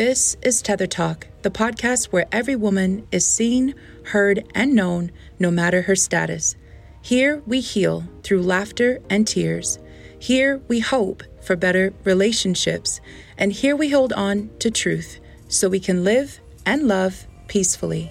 [0.00, 3.74] This is Tether Talk, the podcast where every woman is seen,
[4.04, 6.56] heard, and known, no matter her status.
[7.02, 9.78] Here we heal through laughter and tears.
[10.18, 13.02] Here we hope for better relationships.
[13.36, 18.10] And here we hold on to truth so we can live and love peacefully.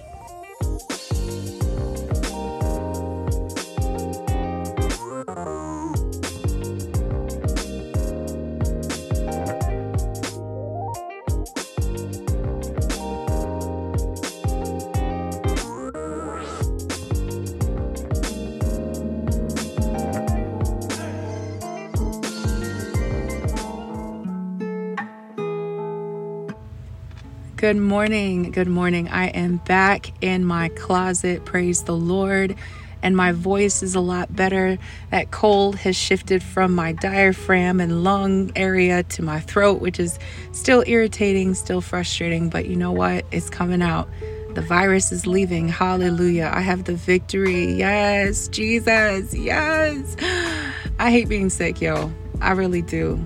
[27.70, 28.50] Good morning.
[28.50, 29.08] Good morning.
[29.10, 31.44] I am back in my closet.
[31.44, 32.56] Praise the Lord.
[33.00, 34.76] And my voice is a lot better.
[35.12, 40.18] That cold has shifted from my diaphragm and lung area to my throat, which is
[40.50, 42.48] still irritating, still frustrating.
[42.48, 43.24] But you know what?
[43.30, 44.08] It's coming out.
[44.54, 45.68] The virus is leaving.
[45.68, 46.50] Hallelujah.
[46.52, 47.74] I have the victory.
[47.74, 49.32] Yes, Jesus.
[49.32, 50.16] Yes.
[50.98, 52.12] I hate being sick, yo.
[52.40, 53.24] I really do.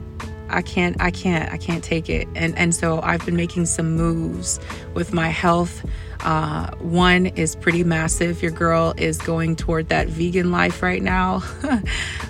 [0.54, 2.28] I can't I can't I can't take it.
[2.34, 4.60] And and so I've been making some moves
[4.94, 5.84] with my health.
[6.20, 8.40] Uh, one is pretty massive.
[8.42, 11.42] Your girl is going toward that vegan life right now.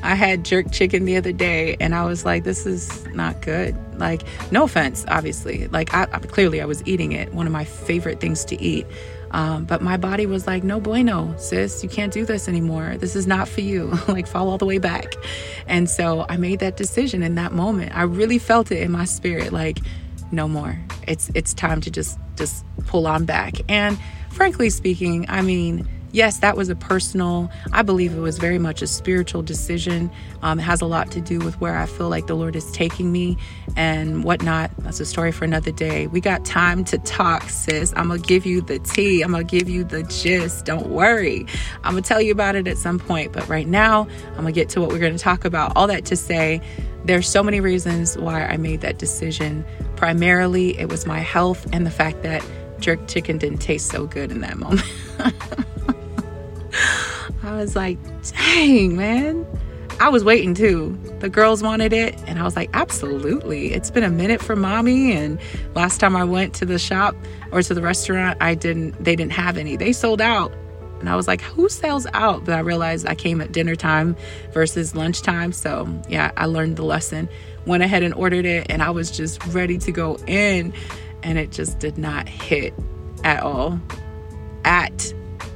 [0.02, 3.76] I had jerk chicken the other day and I was like, this is not good.
[3.98, 5.68] Like, no offense, obviously.
[5.68, 8.86] Like, I, I clearly I was eating it, one of my favorite things to eat.
[9.34, 12.94] Um, but my body was like, no bueno, sis, you can't do this anymore.
[12.98, 13.86] This is not for you.
[14.08, 15.14] like, fall all the way back.
[15.66, 17.96] And so I made that decision in that moment.
[17.96, 19.78] I really felt it in my spirit, like,
[20.30, 20.78] no more.
[21.08, 23.54] It's it's time to just just pull on back.
[23.68, 23.98] And
[24.30, 28.80] frankly speaking, I mean, yes, that was a personal, I believe it was very much
[28.82, 30.10] a spiritual decision.
[30.42, 32.70] Um, it has a lot to do with where I feel like the Lord is
[32.70, 33.36] taking me
[33.76, 34.70] and whatnot.
[34.78, 36.06] That's a story for another day.
[36.06, 37.92] We got time to talk, sis.
[37.96, 40.64] I'm going to give you the tea, I'm going to give you the gist.
[40.64, 41.46] Don't worry.
[41.82, 43.32] I'm going to tell you about it at some point.
[43.32, 45.72] But right now, I'm going to get to what we're going to talk about.
[45.74, 46.60] All that to say,
[47.04, 49.64] there's so many reasons why I made that decision.
[49.96, 52.46] Primarily, it was my health and the fact that
[52.78, 54.86] jerk chicken didn't taste so good in that moment.
[57.42, 57.98] I was like,
[58.32, 59.46] dang, man.
[60.00, 60.98] I was waiting too.
[61.20, 63.72] The girls wanted it, and I was like, absolutely.
[63.72, 65.12] It's been a minute for mommy.
[65.12, 65.38] And
[65.74, 67.14] last time I went to the shop
[67.52, 69.76] or to the restaurant, I didn't, they didn't have any.
[69.76, 70.52] They sold out.
[71.00, 72.44] And I was like, who sells out?
[72.44, 74.16] But I realized I came at dinner time
[74.52, 75.52] versus lunchtime.
[75.52, 77.28] So yeah, I learned the lesson.
[77.66, 80.72] Went ahead and ordered it, and I was just ready to go in.
[81.22, 82.74] And it just did not hit
[83.22, 83.80] at all.
[84.64, 85.14] At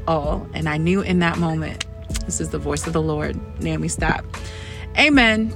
[0.09, 0.49] all.
[0.55, 1.85] And I knew in that moment,
[2.25, 3.39] this is the voice of the Lord.
[3.61, 4.25] Naomi, stop.
[4.99, 5.55] Amen.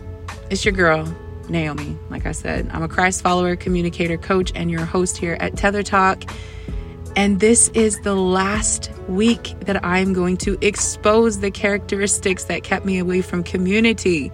[0.51, 1.13] It's your girl,
[1.49, 1.99] Naomi.
[2.11, 5.83] Like I said, I'm a Christ follower, communicator, coach, and your host here at Tether
[5.83, 6.31] Talk.
[7.17, 12.87] And this is the last week that I'm going to expose the characteristics that kept
[12.87, 14.31] me away from community.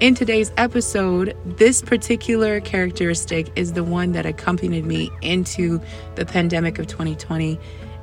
[0.00, 5.80] In today's episode, this particular characteristic is the one that accompanied me into
[6.16, 7.58] the pandemic of 2020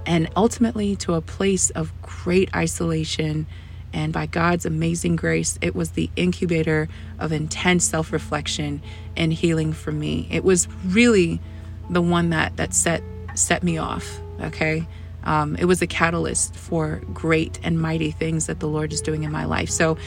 [0.05, 3.47] and ultimately to a place of great isolation.
[3.93, 6.87] And by God's amazing grace, it was the incubator
[7.19, 8.81] of intense self reflection
[9.17, 10.27] and healing for me.
[10.31, 11.41] It was really
[11.89, 13.03] the one that, that set,
[13.35, 14.87] set me off, okay?
[15.23, 19.23] Um, it was a catalyst for great and mighty things that the Lord is doing
[19.23, 19.69] in my life.
[19.69, 19.97] So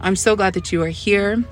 [0.00, 1.44] I'm so glad that you are here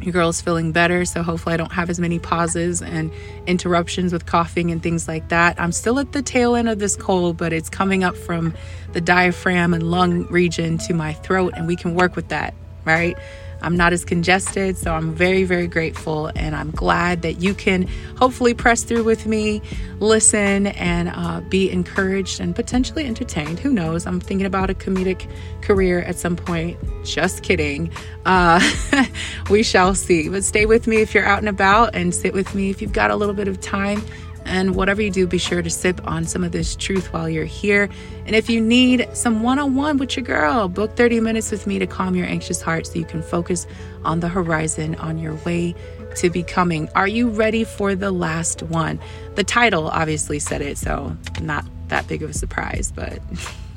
[0.00, 3.12] your girl is feeling better, so hopefully I don't have as many pauses and
[3.46, 5.60] interruptions with coughing and things like that.
[5.60, 8.54] I'm still at the tail end of this cold, but it's coming up from
[8.92, 13.16] the diaphragm and lung region to my throat, and we can work with that, right?
[13.62, 14.76] I'm not as congested.
[14.76, 16.30] So I'm very, very grateful.
[16.36, 17.86] And I'm glad that you can
[18.18, 19.62] hopefully press through with me,
[19.98, 23.58] listen, and uh, be encouraged and potentially entertained.
[23.58, 24.06] Who knows?
[24.06, 25.28] I'm thinking about a comedic
[25.62, 26.78] career at some point.
[27.04, 27.90] Just kidding.
[28.24, 28.60] Uh,
[29.50, 30.28] we shall see.
[30.28, 32.92] But stay with me if you're out and about and sit with me if you've
[32.92, 34.02] got a little bit of time.
[34.50, 37.44] And whatever you do, be sure to sip on some of this truth while you're
[37.44, 37.88] here.
[38.26, 41.68] And if you need some one on one with your girl, book 30 minutes with
[41.68, 43.68] me to calm your anxious heart so you can focus
[44.04, 45.76] on the horizon on your way
[46.16, 46.88] to becoming.
[46.96, 48.98] Are you ready for the last one?
[49.36, 53.20] The title obviously said it, so not that big of a surprise, but.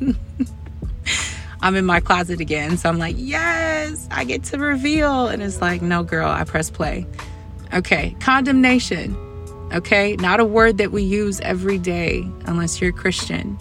[1.61, 2.75] I'm in my closet again.
[2.75, 5.27] So I'm like, yes, I get to reveal.
[5.27, 7.05] And it's like, no, girl, I press play.
[7.73, 9.15] Okay, condemnation.
[9.73, 13.57] Okay, not a word that we use every day unless you're a Christian.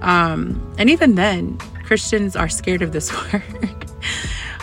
[0.00, 3.42] Um, and even then, Christians are scared of this word.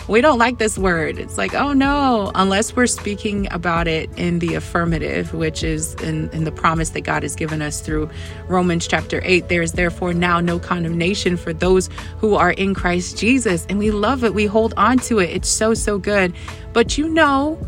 [0.08, 1.18] we don't like this word.
[1.18, 6.28] It's like, oh no, unless we're speaking about it in the affirmative, which is in,
[6.30, 8.10] in the promise that God has given us through
[8.48, 9.48] Romans chapter 8.
[9.48, 11.88] There is therefore now no condemnation for those
[12.18, 13.66] who are in Christ Jesus.
[13.68, 14.34] And we love it.
[14.34, 15.30] We hold on to it.
[15.30, 16.34] It's so, so good.
[16.72, 17.58] But you know,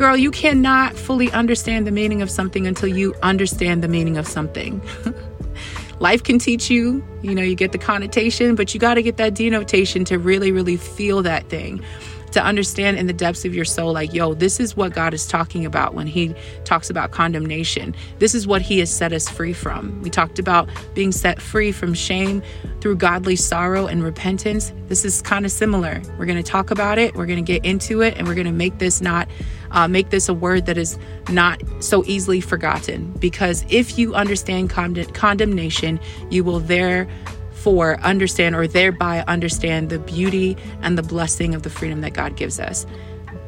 [0.00, 4.26] girl, you cannot fully understand the meaning of something until you understand the meaning of
[4.26, 4.80] something.
[6.00, 9.18] life can teach you, you know, you get the connotation, but you got to get
[9.18, 11.84] that denotation to really, really feel that thing.
[12.32, 15.26] To understand in the depths of your soul, like, yo, this is what God is
[15.26, 17.94] talking about when He talks about condemnation.
[18.20, 20.00] This is what He has set us free from.
[20.00, 22.40] We talked about being set free from shame
[22.80, 24.72] through godly sorrow and repentance.
[24.86, 26.00] This is kind of similar.
[26.16, 28.46] We're going to talk about it, we're going to get into it, and we're going
[28.46, 29.28] to make this not
[29.70, 33.12] uh, make this a word that is not so easily forgotten.
[33.12, 36.00] Because if you understand condemnation,
[36.30, 42.00] you will therefore understand or thereby understand the beauty and the blessing of the freedom
[42.00, 42.86] that God gives us.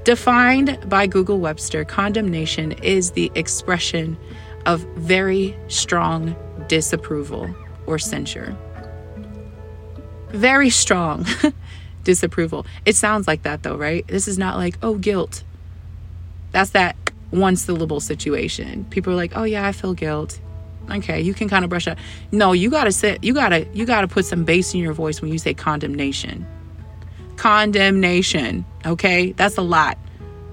[0.04, 4.18] Defined by Google Webster, condemnation is the expression
[4.66, 6.36] of very strong
[6.68, 7.54] disapproval
[7.86, 8.56] or censure.
[10.30, 11.26] Very strong
[12.04, 12.66] disapproval.
[12.84, 14.06] It sounds like that though, right?
[14.08, 15.44] This is not like, oh, guilt.
[16.52, 16.96] That's that
[17.30, 18.84] one syllable situation.
[18.90, 20.40] People are like, "Oh yeah, I feel guilt."
[20.90, 21.98] Okay, you can kind of brush up.
[22.32, 24.80] No, you got to sit you got to you got to put some bass in
[24.80, 26.46] your voice when you say condemnation.
[27.36, 29.32] Condemnation, okay?
[29.32, 29.98] That's a lot.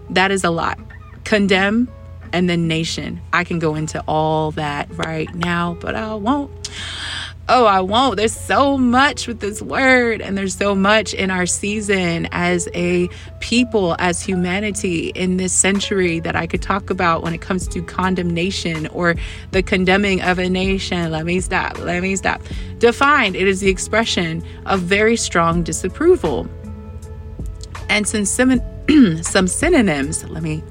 [0.09, 0.79] That is a lot.
[1.23, 1.89] Condemn
[2.31, 3.21] and then nation.
[3.33, 6.51] I can go into all that right now, but I won't
[7.49, 8.17] oh, I won't.
[8.17, 13.09] There's so much with this word, and there's so much in our season as a
[13.39, 17.81] people, as humanity in this century that I could talk about when it comes to
[17.81, 19.15] condemnation or
[19.51, 21.11] the condemning of a nation.
[21.11, 21.79] Let me stop.
[21.79, 22.41] Let me stop.
[22.77, 26.47] Defined, it is the expression of very strong disapproval.
[27.89, 28.61] And some,
[29.23, 30.63] some synonyms, let me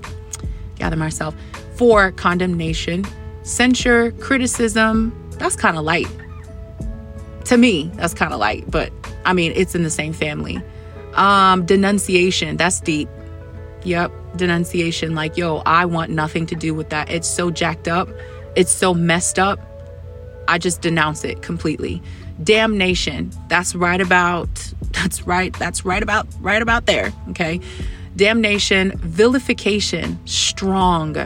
[0.77, 1.35] gather myself,
[1.75, 3.05] for condemnation,
[3.43, 6.09] censure, criticism, that's kind of light
[7.45, 8.93] to me, that's kind of light, but
[9.25, 10.63] I mean, it's in the same family.
[11.15, 13.09] Um, denunciation, that's deep.
[13.85, 15.15] Yep, denunciation.
[15.15, 17.11] Like, yo, I want nothing to do with that.
[17.11, 18.09] It's so jacked up.
[18.57, 19.61] It's so messed up.
[20.49, 22.03] I just denounce it completely.
[22.43, 23.31] Damnation.
[23.49, 24.49] That's right about
[24.93, 25.53] that's right.
[25.59, 27.13] That's right about right about there.
[27.31, 27.61] Okay.
[28.17, 31.17] Damnation, vilification, strong.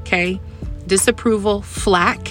[0.00, 0.40] Okay.
[0.86, 2.30] Disapproval, flack.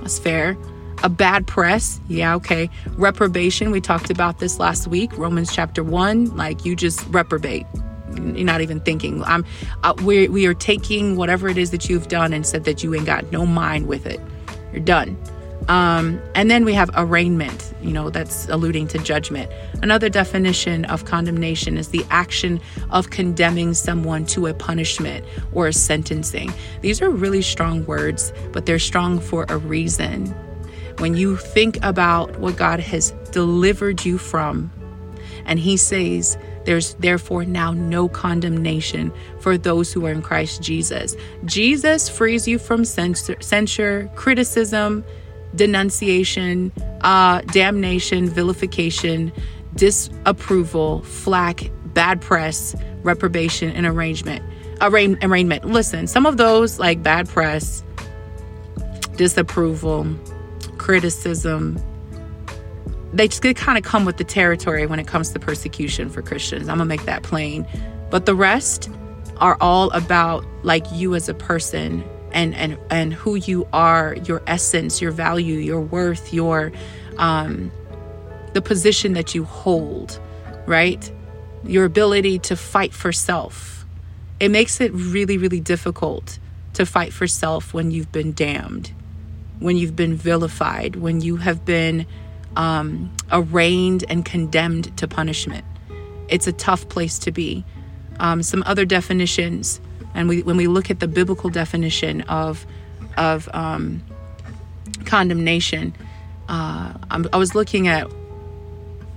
[0.00, 0.56] That's fair
[1.02, 2.00] a bad press.
[2.08, 2.70] Yeah, okay.
[2.96, 3.70] Reprobation.
[3.70, 5.16] We talked about this last week.
[5.16, 6.36] Romans chapter 1.
[6.36, 7.66] Like you just reprobate.
[8.14, 9.22] You're not even thinking.
[9.24, 9.44] I'm
[9.82, 12.94] uh, we we are taking whatever it is that you've done and said that you
[12.94, 14.20] ain't got no mind with it.
[14.72, 15.16] You're done.
[15.68, 19.50] Um, and then we have arraignment, you know, that's alluding to judgment.
[19.80, 22.60] Another definition of condemnation is the action
[22.90, 26.52] of condemning someone to a punishment or a sentencing.
[26.80, 30.34] These are really strong words, but they're strong for a reason.
[30.98, 34.70] When you think about what God has delivered you from,
[35.44, 41.16] and He says, there's therefore now no condemnation for those who are in Christ Jesus.
[41.44, 45.04] Jesus frees you from censure, criticism,
[45.54, 49.32] denunciation, uh, damnation, vilification,
[49.74, 54.42] disapproval, flack, bad press, reprobation, and arrangement.
[54.80, 55.64] Arraign, arraignment.
[55.64, 57.82] Listen, some of those like bad press,
[59.16, 60.04] disapproval,
[60.82, 61.80] criticism,
[63.12, 66.68] they just kind of come with the territory when it comes to persecution for Christians.
[66.68, 67.66] I'm gonna make that plain.
[68.10, 68.90] But the rest
[69.36, 74.42] are all about like you as a person and and and who you are, your
[74.48, 76.72] essence, your value, your worth, your
[77.16, 77.70] um
[78.52, 80.20] the position that you hold,
[80.66, 81.12] right?
[81.64, 83.86] Your ability to fight for self.
[84.40, 86.40] It makes it really really difficult
[86.74, 88.92] to fight for self when you've been damned
[89.62, 92.06] when you've been vilified, when you have been
[92.56, 95.64] um, arraigned and condemned to punishment.
[96.28, 97.64] It's a tough place to be.
[98.20, 99.80] Um, some other definitions,
[100.14, 102.66] and we, when we look at the biblical definition of
[103.16, 104.02] of um,
[105.04, 105.94] condemnation,
[106.48, 108.06] uh, i was looking at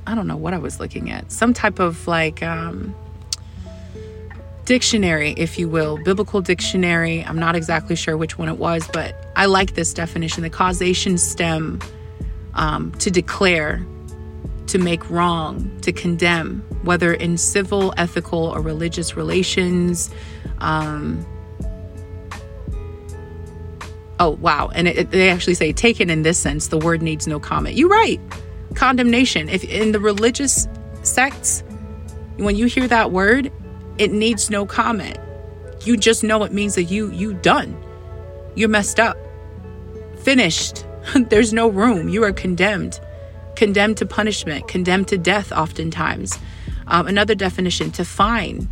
[0.07, 2.95] I don't know what I was looking at, some type of like um,
[4.65, 7.23] dictionary, if you will, biblical dictionary.
[7.23, 11.17] I'm not exactly sure which one it was, but I like this definition the causation
[11.17, 11.79] stem
[12.55, 13.85] um, to declare,
[14.67, 20.09] to make wrong, to condemn, whether in civil, ethical, or religious relations.
[20.59, 21.23] Um,
[24.19, 24.71] oh, wow.
[24.73, 27.75] And it, it, they actually say, taken in this sense, the word needs no comment.
[27.75, 28.19] You're right.
[28.73, 29.47] Condemnation.
[29.47, 30.67] If in the religious
[31.03, 31.63] sects,
[32.37, 33.51] When you hear that word,
[33.97, 35.17] it needs no comment.
[35.81, 37.75] You just know it means that you you done.
[38.55, 39.17] You're messed up.
[40.23, 40.85] Finished.
[41.15, 42.09] There's no room.
[42.09, 42.99] You are condemned.
[43.55, 46.37] Condemned to punishment, condemned to death oftentimes.
[46.87, 48.67] Um, another definition to fine,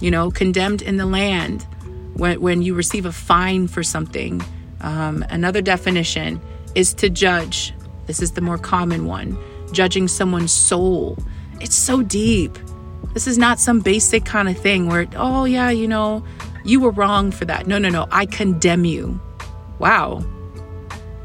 [0.00, 1.66] you know, condemned in the land
[2.14, 4.42] when, when you receive a fine for something.
[4.80, 6.40] Um, another definition
[6.74, 7.74] is to judge.
[8.06, 9.38] This is the more common one
[9.72, 11.18] judging someone's soul.
[11.60, 12.56] It's so deep.
[13.12, 16.24] This is not some basic kind of thing where, oh, yeah, you know,
[16.64, 17.66] you were wrong for that.
[17.66, 18.06] No, no, no.
[18.10, 19.20] I condemn you.
[19.78, 20.24] Wow.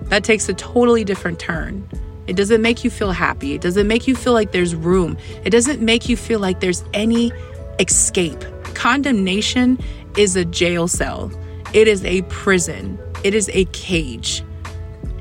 [0.04, 1.88] That takes a totally different turn.
[2.28, 3.54] It doesn't make you feel happy.
[3.54, 5.18] It doesn't make you feel like there's room.
[5.44, 7.32] It doesn't make you feel like there's any
[7.80, 8.44] escape.
[8.76, 9.80] Condemnation
[10.18, 11.32] is a jail cell,
[11.74, 14.44] it is a prison, it is a cage.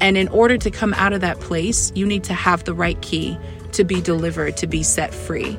[0.00, 3.00] And in order to come out of that place, you need to have the right
[3.02, 3.38] key
[3.72, 5.58] to be delivered, to be set free.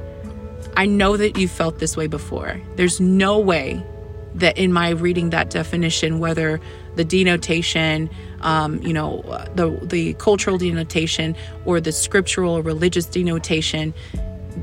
[0.79, 2.61] I know that you felt this way before.
[2.77, 3.83] There's no way
[4.35, 6.61] that in my reading that definition, whether
[6.95, 8.09] the denotation,
[8.39, 9.21] um, you know,
[9.55, 13.93] the the cultural denotation or the scriptural or religious denotation,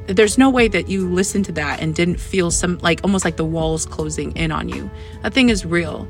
[0.06, 3.36] there's no way that you listened to that and didn't feel some like almost like
[3.36, 4.90] the walls closing in on you.
[5.22, 6.08] That thing is real.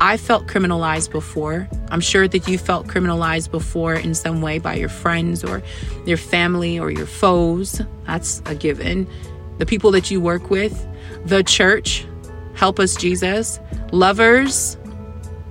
[0.00, 1.68] I felt criminalized before.
[1.90, 5.62] I'm sure that you felt criminalized before in some way by your friends or
[6.06, 7.82] your family or your foes.
[8.06, 9.06] That's a given.
[9.58, 10.86] The people that you work with,
[11.26, 12.06] the church,
[12.54, 13.60] help us, Jesus,
[13.92, 14.78] lovers,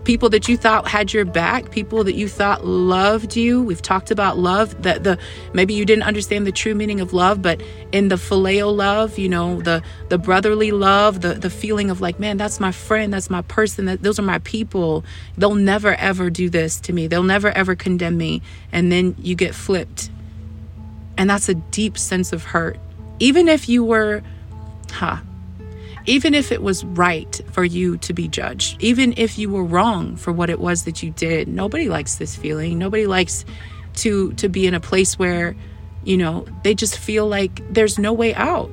[0.10, 3.62] people that you thought had your back, people that you thought loved you.
[3.62, 5.20] We've talked about love that the
[5.54, 7.62] maybe you didn't understand the true meaning of love, but
[7.92, 12.20] in the phileo love, you know, the the brotherly love, the the feeling of like,
[12.20, 15.06] man, that's my friend, that's my person, that those are my people.
[15.38, 17.06] They'll never ever do this to me.
[17.06, 18.42] They'll never ever condemn me.
[18.72, 20.10] And then you get flipped.
[21.20, 22.80] And that's a deep sense of hurt.
[23.20, 24.24] Even if you were,
[24.89, 25.18] huh,
[26.06, 30.15] even if it was right for you to be judged, even if you were wrong
[30.15, 32.77] for what it was that you did, nobody likes this feeling.
[32.77, 33.46] Nobody likes
[33.96, 35.56] to to be in a place where,
[36.03, 38.72] you know, they just feel like there's no way out.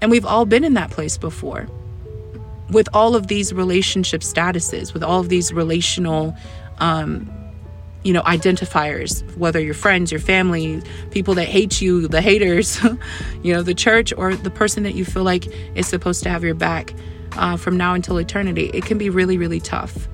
[0.00, 1.68] And we've all been in that place before.
[2.70, 6.36] With all of these relationship statuses, with all of these relational
[6.78, 7.30] um,
[8.06, 12.80] you know, identifiers, whether your friends, your family, people that hate you, the haters,
[13.42, 16.44] you know, the church, or the person that you feel like is supposed to have
[16.44, 16.94] your back
[17.32, 18.70] uh, from now until eternity.
[18.72, 20.06] It can be really, really tough.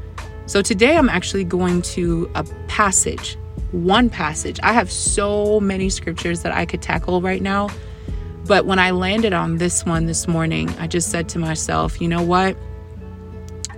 [0.46, 3.36] So today I'm actually going to a passage,
[3.72, 4.58] one passage.
[4.62, 7.68] I have so many scriptures that I could tackle right now.
[8.46, 12.08] But when I landed on this one this morning, I just said to myself, you
[12.08, 12.56] know what?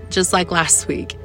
[0.09, 1.17] Just like last week,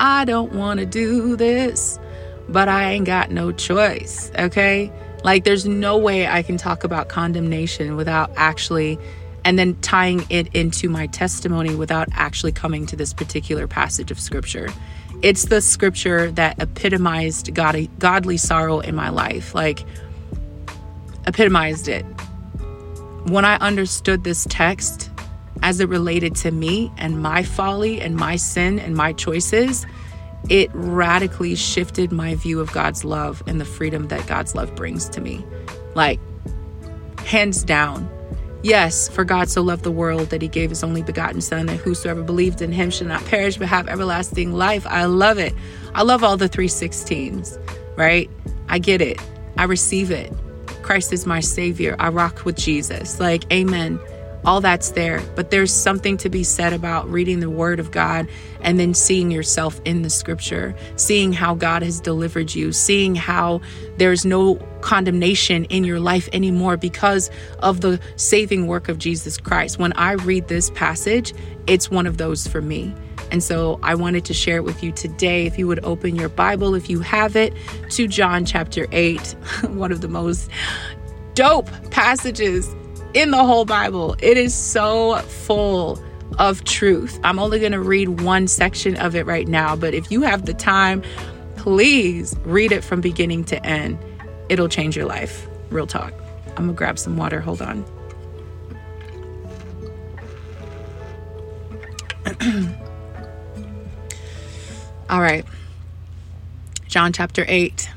[0.00, 2.00] I don't want to do this
[2.48, 4.92] but I ain't got no choice, okay?
[5.24, 8.98] Like, there's no way I can talk about condemnation without actually,
[9.44, 14.18] and then tying it into my testimony without actually coming to this particular passage of
[14.18, 14.68] scripture.
[15.22, 19.84] It's the scripture that epitomized God, godly sorrow in my life, like,
[21.26, 22.04] epitomized it.
[23.26, 25.10] When I understood this text
[25.62, 29.86] as it related to me and my folly and my sin and my choices,
[30.48, 35.08] it radically shifted my view of God's love and the freedom that God's love brings
[35.10, 35.44] to me.
[35.94, 36.20] Like,
[37.20, 38.08] hands down.
[38.62, 41.76] Yes, for God so loved the world that he gave his only begotten Son, that
[41.76, 44.86] whosoever believed in him should not perish but have everlasting life.
[44.86, 45.54] I love it.
[45.94, 47.58] I love all the 316s,
[47.96, 48.30] right?
[48.68, 49.20] I get it.
[49.56, 50.32] I receive it.
[50.82, 51.96] Christ is my Savior.
[51.98, 53.18] I rock with Jesus.
[53.20, 53.98] Like, amen
[54.44, 55.20] all that's there.
[55.34, 58.28] But there's something to be said about reading the Word of God
[58.60, 63.60] and then seeing yourself in the Scripture, seeing how God has delivered you, seeing how
[63.96, 67.30] there's no condemnation in your life anymore because
[67.60, 69.78] of the saving work of Jesus Christ.
[69.78, 71.32] When I read this passage,
[71.66, 72.94] it's one of those for me.
[73.30, 75.46] And so I wanted to share it with you today.
[75.46, 77.54] If you would open your Bible, if you have it,
[77.90, 79.20] to John chapter 8,
[79.68, 80.50] one of the most
[81.34, 82.74] dope passages
[83.14, 84.16] in the whole Bible.
[84.20, 86.02] It is so full
[86.38, 87.20] of truth.
[87.24, 90.46] I'm only going to read one section of it right now, but if you have
[90.46, 91.02] the time,
[91.56, 93.98] please read it from beginning to end.
[94.48, 95.46] It'll change your life.
[95.70, 96.12] Real talk.
[96.48, 97.40] I'm going to grab some water.
[97.40, 97.84] Hold on.
[105.10, 105.44] All right.
[106.88, 107.90] John chapter 8.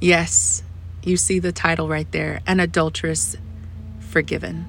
[0.00, 0.62] Yes,
[1.02, 3.36] you see the title right there An Adulteress
[4.14, 4.64] forgiven.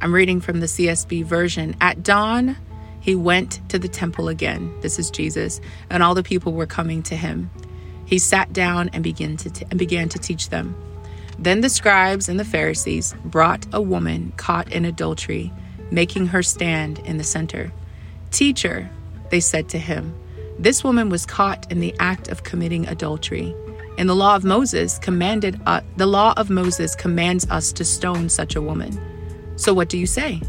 [0.00, 1.76] I'm reading from the CSB version.
[1.80, 2.56] At dawn,
[2.98, 4.74] he went to the temple again.
[4.80, 7.52] This is Jesus, and all the people were coming to him.
[8.04, 10.74] He sat down and began to, t- and began to teach them.
[11.38, 15.52] Then the scribes and the Pharisees brought a woman caught in adultery,
[15.92, 17.72] making her stand in the center.
[18.32, 18.90] Teacher,
[19.30, 20.12] they said to him,
[20.58, 23.54] this woman was caught in the act of committing adultery.
[23.98, 28.28] And the law of Moses commanded uh, the law of Moses commands us to stone
[28.28, 28.96] such a woman.
[29.56, 30.40] So what do you say?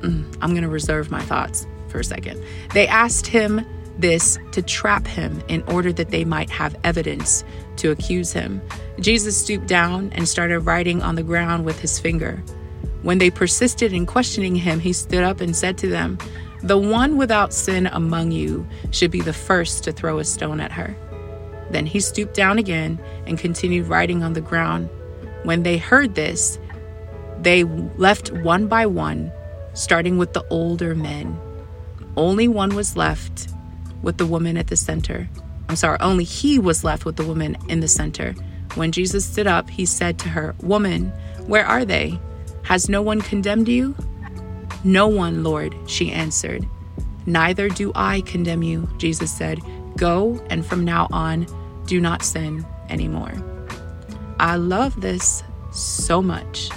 [0.00, 2.40] Mm, I'm going to reserve my thoughts for a second.
[2.72, 3.66] They asked him
[3.98, 7.42] this to trap him in order that they might have evidence
[7.76, 8.62] to accuse him.
[9.00, 12.42] Jesus stooped down and started writing on the ground with his finger.
[13.02, 16.18] When they persisted in questioning him, he stood up and said to them,
[16.62, 20.72] The one without sin among you should be the first to throw a stone at
[20.72, 20.96] her.
[21.70, 24.88] Then he stooped down again and continued writing on the ground.
[25.44, 26.58] When they heard this,
[27.40, 29.32] they left one by one,
[29.74, 31.38] starting with the older men.
[32.16, 33.48] Only one was left
[34.02, 35.28] with the woman at the center.
[35.68, 38.34] I'm sorry, only he was left with the woman in the center.
[38.74, 41.12] When Jesus stood up, he said to her, Woman,
[41.46, 42.18] where are they?
[42.62, 43.94] Has no one condemned you?
[44.84, 46.66] No one, Lord, she answered.
[47.26, 49.60] Neither do I condemn you, Jesus said.
[49.96, 51.46] Go, and from now on,
[51.86, 53.32] do not sin anymore.
[54.38, 56.70] I love this so much.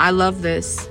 [0.00, 0.88] I love this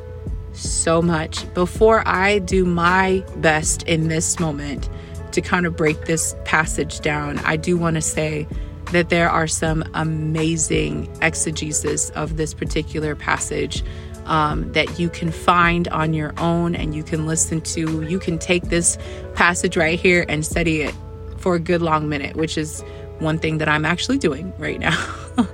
[0.54, 1.52] so much.
[1.54, 4.90] Before I do my best in this moment
[5.32, 8.48] to kind of break this passage down, I do want to say
[8.92, 13.84] that there are some amazing exegesis of this particular passage
[14.26, 18.04] um, that you can find on your own and you can listen to.
[18.04, 18.98] You can take this
[19.34, 20.94] passage right here and study it
[21.42, 22.84] for a good long minute, which is
[23.20, 24.98] one thing that I'm actually doing right now.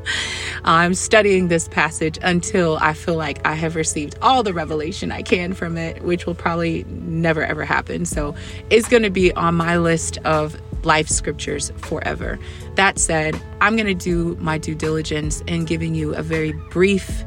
[0.64, 5.22] I'm studying this passage until I feel like I have received all the revelation I
[5.22, 8.06] can from it, which will probably never ever happen.
[8.06, 8.36] So
[8.70, 12.40] it's going to be on my list of life scriptures forever.
[12.76, 17.24] That said, I'm going to do my due diligence in giving you a very brief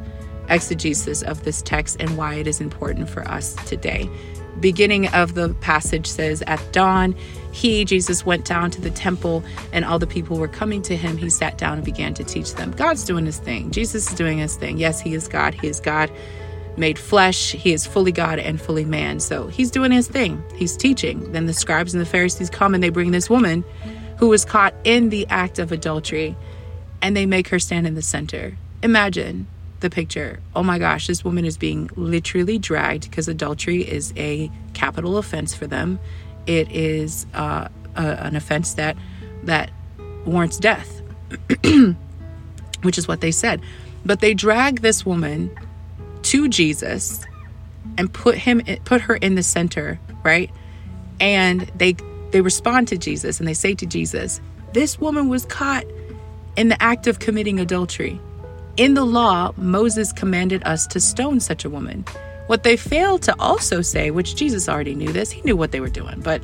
[0.49, 4.09] exegesis of this text and why it is important for us today.
[4.59, 7.15] Beginning of the passage says, At dawn,
[7.51, 11.17] he, Jesus, went down to the temple and all the people were coming to him.
[11.17, 12.71] He sat down and began to teach them.
[12.71, 13.71] God's doing his thing.
[13.71, 14.77] Jesus is doing his thing.
[14.77, 15.53] Yes, he is God.
[15.53, 16.11] He is God
[16.77, 17.51] made flesh.
[17.51, 19.19] He is fully God and fully man.
[19.19, 20.43] So he's doing his thing.
[20.55, 21.31] He's teaching.
[21.31, 23.63] Then the scribes and the Pharisees come and they bring this woman
[24.17, 26.35] who was caught in the act of adultery
[27.01, 28.57] and they make her stand in the center.
[28.83, 29.47] Imagine
[29.81, 30.39] the picture.
[30.55, 35.53] Oh my gosh, this woman is being literally dragged because adultery is a capital offense
[35.53, 35.99] for them
[36.47, 38.97] it is uh, a, an offense that
[39.43, 39.71] that
[40.25, 41.01] warrants death,
[42.81, 43.61] which is what they said.
[44.05, 45.51] But they drag this woman
[46.23, 47.25] to Jesus
[47.97, 50.51] and put him put her in the center, right?
[51.19, 51.95] And they
[52.31, 54.41] they respond to Jesus and they say to Jesus,
[54.73, 55.85] "This woman was caught
[56.55, 58.19] in the act of committing adultery.
[58.81, 62.03] In the law, Moses commanded us to stone such a woman."
[62.47, 65.79] What they failed to also say, which Jesus already knew this, he knew what they
[65.79, 66.41] were doing, but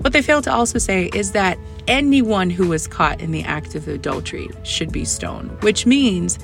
[0.00, 3.76] what they failed to also say is that anyone who was caught in the act
[3.76, 6.40] of adultery should be stoned, which means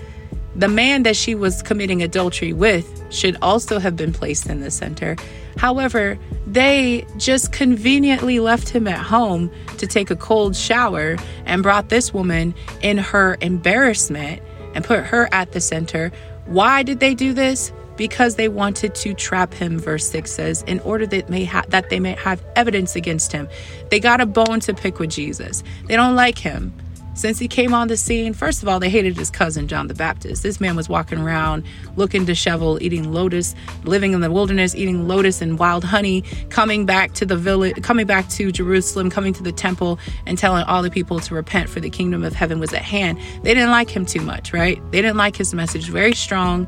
[0.55, 4.70] the man that she was committing adultery with should also have been placed in the
[4.70, 5.16] center.
[5.57, 11.88] However, they just conveniently left him at home to take a cold shower and brought
[11.88, 14.40] this woman in her embarrassment
[14.74, 16.12] and put her at the center.
[16.46, 17.72] Why did they do this?
[17.96, 21.90] because they wanted to trap him verse 6 says in order that may ha- that
[21.90, 23.48] they may have evidence against him
[23.90, 26.72] they got a bone to pick with jesus they don't like him
[27.14, 29.94] since he came on the scene first of all they hated his cousin john the
[29.94, 30.42] baptist.
[30.42, 31.64] This man was walking around
[31.96, 37.12] looking disheveled eating lotus living in the wilderness eating lotus and wild honey coming back
[37.14, 40.90] to the village coming back to jerusalem coming to the temple and telling all the
[40.90, 43.18] people to repent for the kingdom of heaven was at hand.
[43.42, 44.81] They didn't like him too much right?
[44.90, 45.88] They didn't like his message.
[45.88, 46.66] Very strong.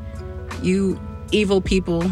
[0.61, 0.99] You
[1.31, 2.03] evil people,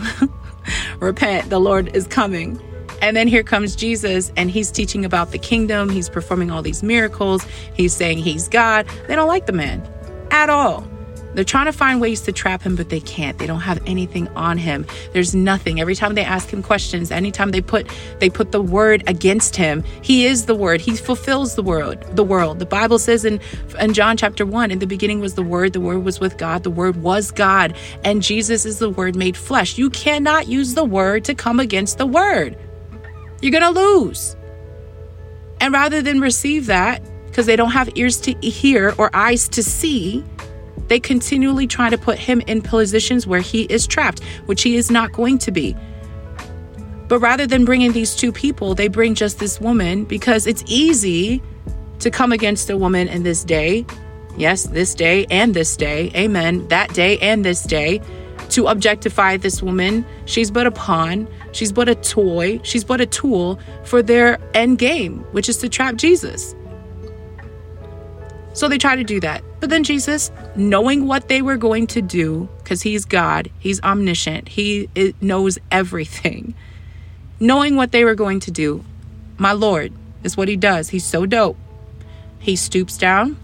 [1.00, 2.60] repent, the Lord is coming.
[3.04, 5.90] And then here comes Jesus, and he's teaching about the kingdom.
[5.90, 7.46] He's performing all these miracles.
[7.74, 8.88] He's saying he's God.
[9.10, 9.86] They don't like the man
[10.32, 10.88] at all.
[11.34, 13.38] They're trying to find ways to trap him, but they can't.
[13.38, 14.86] They don't have anything on him.
[15.12, 15.82] There's nothing.
[15.82, 19.84] Every time they ask him questions, anytime they put they put the word against him,
[20.02, 20.80] he is the word.
[20.80, 22.06] He fulfills the word.
[22.16, 22.60] The world.
[22.60, 23.42] The Bible says in
[23.82, 26.64] in John chapter 1, in the beginning was the word, the word was with God,
[26.64, 29.78] the word was God, and Jesus is the word made flesh.
[29.78, 32.56] You cannot use the word to come against the word.
[33.44, 34.38] You're going to lose.
[35.60, 39.62] And rather than receive that, because they don't have ears to hear or eyes to
[39.62, 40.24] see,
[40.88, 44.90] they continually try to put him in positions where he is trapped, which he is
[44.90, 45.76] not going to be.
[47.10, 51.42] But rather than bringing these two people, they bring just this woman because it's easy
[52.00, 53.86] to come against a woman in this day
[54.38, 58.02] yes, this day and this day, amen, that day and this day,
[58.54, 60.06] to objectify this woman.
[60.26, 64.78] She's but a pawn, she's but a toy, she's but a tool for their end
[64.78, 66.56] game, which is to trap Jesus.
[68.54, 69.44] So they try to do that.
[69.60, 74.48] But then Jesus, knowing what they were going to do, because he's God, he's omniscient,
[74.50, 74.90] he
[75.22, 76.54] knows everything.
[77.40, 78.84] Knowing what they were going to do,
[79.38, 79.92] my Lord
[80.24, 80.90] is what he does.
[80.90, 81.58] He's so dope.
[82.40, 83.38] He stoops down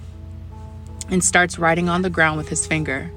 [1.10, 3.12] and starts writing on the ground with his finger.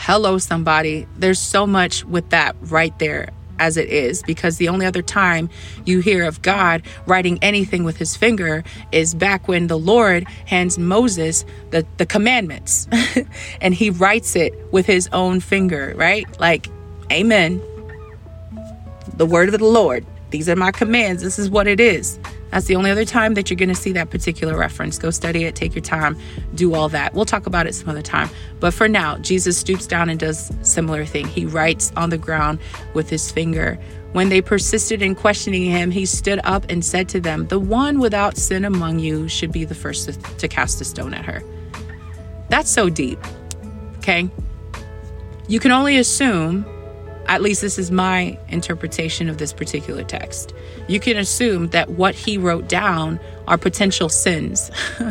[0.00, 1.08] Hello, somebody.
[1.16, 5.50] There's so much with that right there as it is because the only other time
[5.84, 10.78] you hear of God writing anything with his finger is back when the Lord hands
[10.78, 12.86] Moses the, the commandments
[13.60, 16.24] and he writes it with his own finger, right?
[16.38, 16.68] Like,
[17.10, 17.60] Amen.
[19.16, 20.06] The word of the Lord.
[20.30, 21.24] These are my commands.
[21.24, 22.20] This is what it is.
[22.50, 24.98] That's the only other time that you're going to see that particular reference.
[24.98, 26.16] Go study it, take your time,
[26.54, 27.14] do all that.
[27.14, 28.30] We'll talk about it some other time.
[28.60, 31.26] But for now, Jesus stoops down and does similar thing.
[31.26, 32.58] He writes on the ground
[32.94, 33.78] with his finger.
[34.12, 37.98] When they persisted in questioning him, he stood up and said to them, "The one
[37.98, 41.42] without sin among you should be the first to, to cast a stone at her."
[42.48, 43.18] That's so deep.
[43.98, 44.30] Okay?
[45.46, 46.64] You can only assume
[47.28, 50.54] at least this is my interpretation of this particular text.
[50.88, 54.70] You can assume that what he wrote down are potential sins.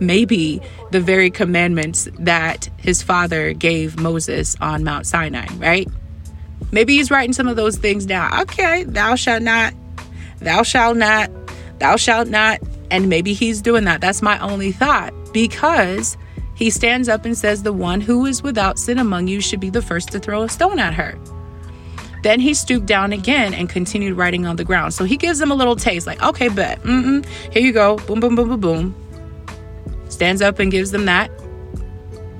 [0.00, 0.60] Maybe
[0.90, 5.88] the very commandments that his father gave Moses on Mount Sinai, right?
[6.72, 8.40] Maybe he's writing some of those things down.
[8.42, 9.74] Okay, thou shalt not,
[10.38, 11.30] thou shalt not,
[11.78, 12.60] thou shalt not.
[12.90, 14.00] And maybe he's doing that.
[14.00, 16.16] That's my only thought because
[16.54, 19.70] he stands up and says, The one who is without sin among you should be
[19.70, 21.18] the first to throw a stone at her.
[22.22, 24.94] Then he stooped down again and continued writing on the ground.
[24.94, 26.80] So he gives them a little taste, like, okay, bet.
[26.82, 27.26] Mm-mm.
[27.52, 27.96] Here you go.
[27.96, 28.94] Boom, boom, boom, boom, boom.
[30.08, 31.30] Stands up and gives them that.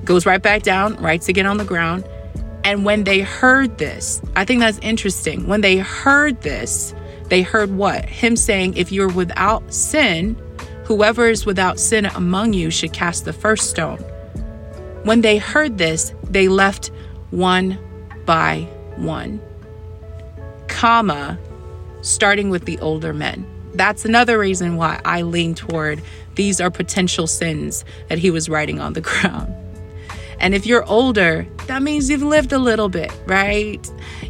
[0.05, 2.07] Goes right back down, writes again on the ground.
[2.63, 5.47] And when they heard this, I think that's interesting.
[5.47, 8.05] When they heard this, they heard what?
[8.05, 10.35] Him saying, if you're without sin,
[10.85, 13.97] whoever is without sin among you should cast the first stone.
[15.03, 16.91] When they heard this, they left
[17.31, 17.77] one
[18.25, 18.61] by
[18.95, 19.41] one
[20.73, 21.37] comma,
[22.01, 23.45] starting with the older men.
[23.75, 26.01] That's another reason why I lean toward
[26.35, 29.53] these are potential sins that he was writing on the ground.
[30.39, 33.79] And if you're older, that means you've lived a little bit, right?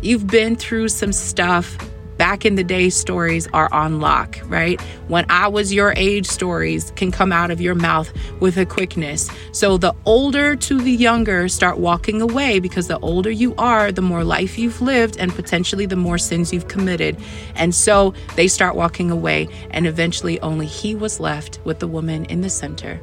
[0.02, 1.78] You've been through some stuff
[2.24, 4.80] back in the day stories are on lock, right?
[5.10, 8.10] When I was your age, stories can come out of your mouth
[8.40, 9.30] with a quickness.
[9.52, 14.02] So the older to the younger start walking away because the older you are, the
[14.02, 17.18] more life you've lived and potentially the more sins you've committed.
[17.56, 22.24] And so they start walking away, and eventually only he was left with the woman
[22.28, 23.02] in the center.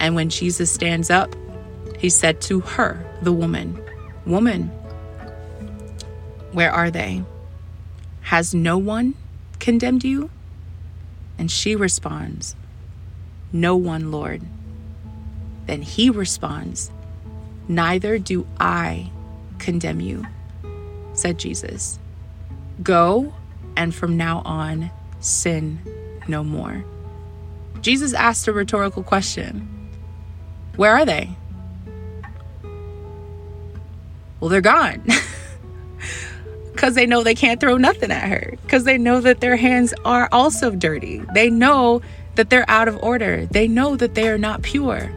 [0.00, 1.36] And when Jesus stands up,
[1.98, 3.80] he said to her, the woman,
[4.26, 4.64] Woman,
[6.50, 7.22] where are they?
[8.26, 9.14] Has no one
[9.60, 10.30] condemned you?
[11.38, 12.56] And she responds,
[13.52, 14.42] No one, Lord.
[15.66, 16.90] Then he responds,
[17.68, 19.12] Neither do I
[19.60, 20.26] condemn you,
[21.12, 22.00] said Jesus.
[22.82, 23.32] Go
[23.76, 25.78] and from now on sin
[26.26, 26.84] no more.
[27.80, 29.68] Jesus asked a rhetorical question
[30.74, 31.30] Where are they?
[34.40, 35.04] Well, they're gone.
[36.76, 39.94] because they know they can't throw nothing at her, because they know that their hands
[40.04, 41.22] are also dirty.
[41.32, 42.02] They know
[42.34, 45.10] that they're out of order, they know that they are not pure.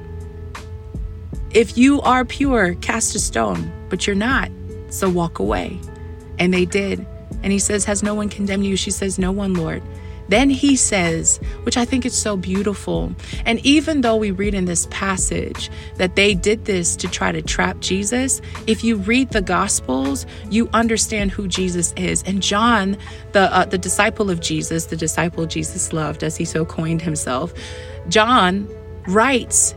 [1.51, 4.49] If you are pure, cast a stone, but you're not,
[4.89, 5.79] so walk away.
[6.37, 7.05] And they did.
[7.43, 8.77] And he says, Has no one condemned you?
[8.77, 9.83] She says, No one, Lord.
[10.29, 13.13] Then he says, which I think is so beautiful.
[13.45, 17.41] And even though we read in this passage that they did this to try to
[17.41, 22.23] trap Jesus, if you read the Gospels, you understand who Jesus is.
[22.23, 22.97] And John,
[23.33, 27.53] the uh, the disciple of Jesus, the disciple Jesus loved, as he so coined himself,
[28.07, 28.69] John
[29.07, 29.73] writes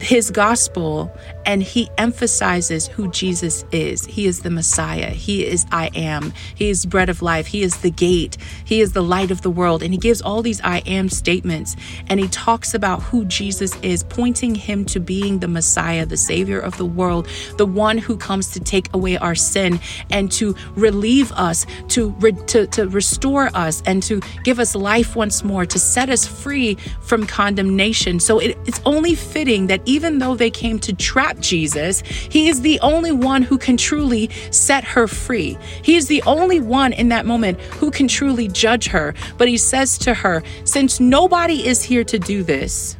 [0.00, 1.10] his gospel
[1.46, 4.04] and he emphasizes who Jesus is.
[4.04, 5.10] He is the Messiah.
[5.10, 6.32] He is I am.
[6.54, 7.46] He is bread of life.
[7.46, 8.36] He is the gate.
[8.64, 9.82] He is the light of the world.
[9.82, 11.76] And he gives all these I am statements
[12.08, 16.58] and he talks about who Jesus is, pointing him to being the Messiah, the Savior
[16.58, 19.78] of the world, the one who comes to take away our sin
[20.10, 25.14] and to relieve us, to, re- to, to restore us, and to give us life
[25.14, 28.18] once more, to set us free from condemnation.
[28.18, 32.60] So it, it's only fitting that even though they came to trap Jesus, he is
[32.60, 35.56] the only one who can truly set her free.
[35.82, 39.14] He is the only one in that moment who can truly judge her.
[39.38, 42.96] But he says to her, Since nobody is here to do this,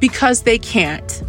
[0.00, 1.22] because they can't,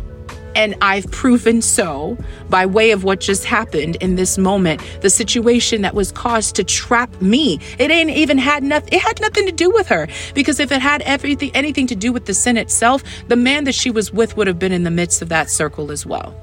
[0.55, 2.17] And I've proven so
[2.49, 6.63] by way of what just happened in this moment, the situation that was caused to
[6.63, 7.59] trap me.
[7.79, 10.07] It ain't even had nothing, it had nothing to do with her.
[10.33, 13.75] Because if it had everything, anything to do with the sin itself, the man that
[13.75, 16.35] she was with would have been in the midst of that circle as well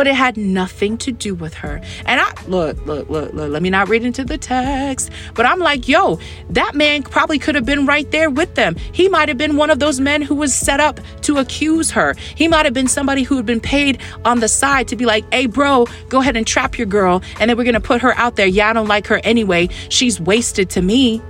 [0.00, 1.78] but it had nothing to do with her.
[2.06, 5.58] And I look, look, look, look, let me not read into the text, but I'm
[5.58, 8.76] like, yo, that man probably could have been right there with them.
[8.92, 12.14] He might have been one of those men who was set up to accuse her.
[12.34, 15.30] He might have been somebody who had been paid on the side to be like,
[15.34, 17.20] hey, bro, go ahead and trap your girl.
[17.38, 18.46] And then we're going to put her out there.
[18.46, 19.68] Yeah, I don't like her anyway.
[19.90, 21.20] She's wasted to me.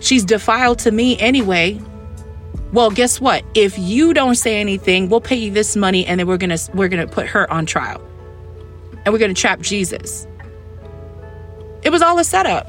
[0.00, 1.80] She's defiled to me anyway.
[2.74, 3.44] Well, guess what?
[3.54, 6.88] If you don't say anything, we'll pay you this money and then we're to we're
[6.88, 8.02] to put her on trial.
[9.04, 10.26] And we're to trap Jesus.
[11.84, 12.68] It was all a setup.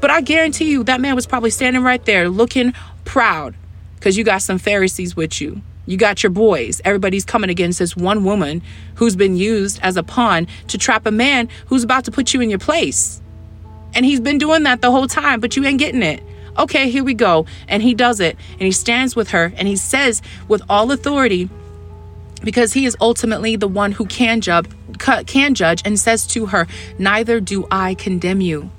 [0.00, 2.72] But I guarantee you that man was probably standing right there looking
[3.04, 3.56] proud
[3.98, 5.60] cuz you got some Pharisees with you.
[5.86, 6.80] You got your boys.
[6.84, 8.62] Everybody's coming against this one woman
[8.94, 12.40] who's been used as a pawn to trap a man who's about to put you
[12.42, 13.20] in your place.
[13.92, 16.22] And he's been doing that the whole time, but you ain't getting it
[16.58, 17.46] okay, here we go.
[17.68, 18.36] And he does it.
[18.52, 21.48] And he stands with her and he says with all authority,
[22.42, 24.66] because he is ultimately the one who can judge,
[25.26, 26.66] can judge and says to her,
[26.98, 28.70] Neither do I condemn you.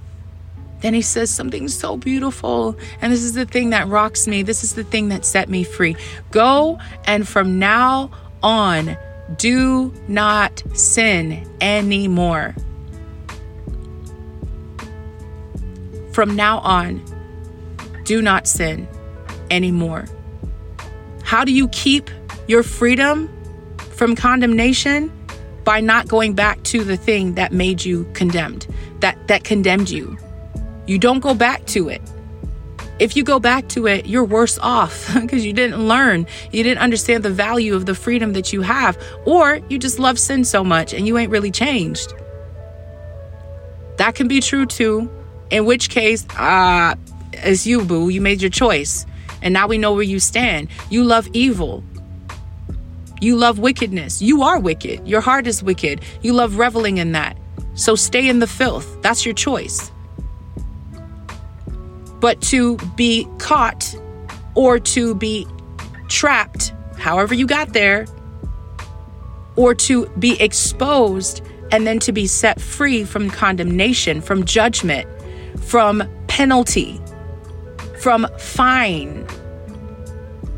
[0.81, 2.77] Then he says something so beautiful.
[3.01, 4.43] And this is the thing that rocks me.
[4.43, 5.95] This is the thing that set me free.
[6.31, 8.97] Go and from now on,
[9.37, 12.53] do not sin anymore.
[16.11, 17.01] From now on,
[18.03, 18.87] do not sin
[19.49, 20.05] anymore.
[21.23, 22.09] How do you keep
[22.47, 23.29] your freedom
[23.77, 25.11] from condemnation?
[25.63, 28.67] By not going back to the thing that made you condemned,
[28.99, 30.17] that, that condemned you.
[30.87, 32.01] You don't go back to it.
[32.99, 36.27] If you go back to it, you're worse off because you didn't learn.
[36.51, 40.19] You didn't understand the value of the freedom that you have, or you just love
[40.19, 42.13] sin so much and you ain't really changed.
[43.97, 45.09] That can be true too.
[45.49, 46.95] In which case, uh,
[47.43, 48.09] it's you, boo.
[48.09, 49.05] You made your choice.
[49.41, 50.69] And now we know where you stand.
[50.89, 51.83] You love evil.
[53.19, 54.21] You love wickedness.
[54.21, 55.07] You are wicked.
[55.07, 56.01] Your heart is wicked.
[56.21, 57.37] You love reveling in that.
[57.75, 59.01] So stay in the filth.
[59.01, 59.91] That's your choice.
[62.19, 63.95] But to be caught
[64.55, 65.47] or to be
[66.07, 68.05] trapped, however you got there,
[69.55, 75.07] or to be exposed and then to be set free from condemnation, from judgment,
[75.59, 76.99] from penalty,
[78.03, 79.25] from fine,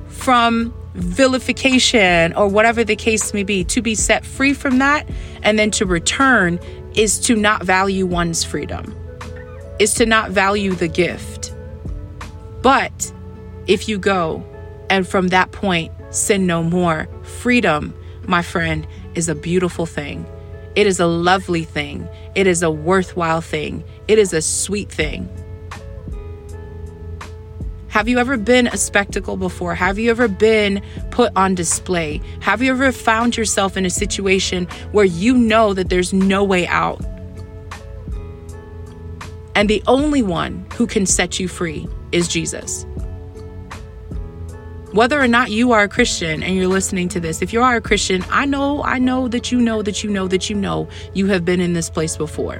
[0.07, 3.63] from vilification, or whatever the case may be.
[3.65, 5.07] To be set free from that
[5.43, 6.59] and then to return
[6.95, 8.95] is to not value one's freedom,
[9.77, 11.53] is to not value the gift.
[12.63, 13.13] But
[13.67, 14.43] if you go
[14.89, 17.93] and from that point sin no more, freedom,
[18.25, 20.25] my friend, is a beautiful thing.
[20.75, 22.09] It is a lovely thing.
[22.33, 23.83] It is a worthwhile thing.
[24.07, 25.29] It is a sweet thing.
[27.95, 29.73] Have you ever been a spectacle before?
[29.73, 30.81] Have you ever been
[31.11, 32.19] put on display?
[32.41, 36.67] Have you ever found yourself in a situation where you know that there's no way
[36.67, 36.99] out?
[39.55, 42.85] And the only one who can set you free is Jesus.
[44.91, 47.77] Whether or not you are a Christian and you're listening to this, if you are
[47.77, 50.89] a Christian, I know, I know that you know that you know that you know
[51.13, 52.57] you have been in this place before.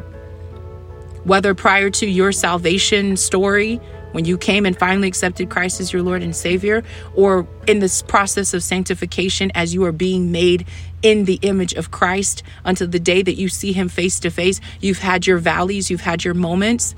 [1.26, 3.82] Whether prior to your salvation story,
[4.16, 6.84] when you came and finally accepted Christ as your Lord and Savior,
[7.16, 10.66] or in this process of sanctification as you are being made
[11.02, 14.62] in the image of Christ until the day that you see Him face to face.
[14.80, 16.96] You've had your valleys, you've had your moments,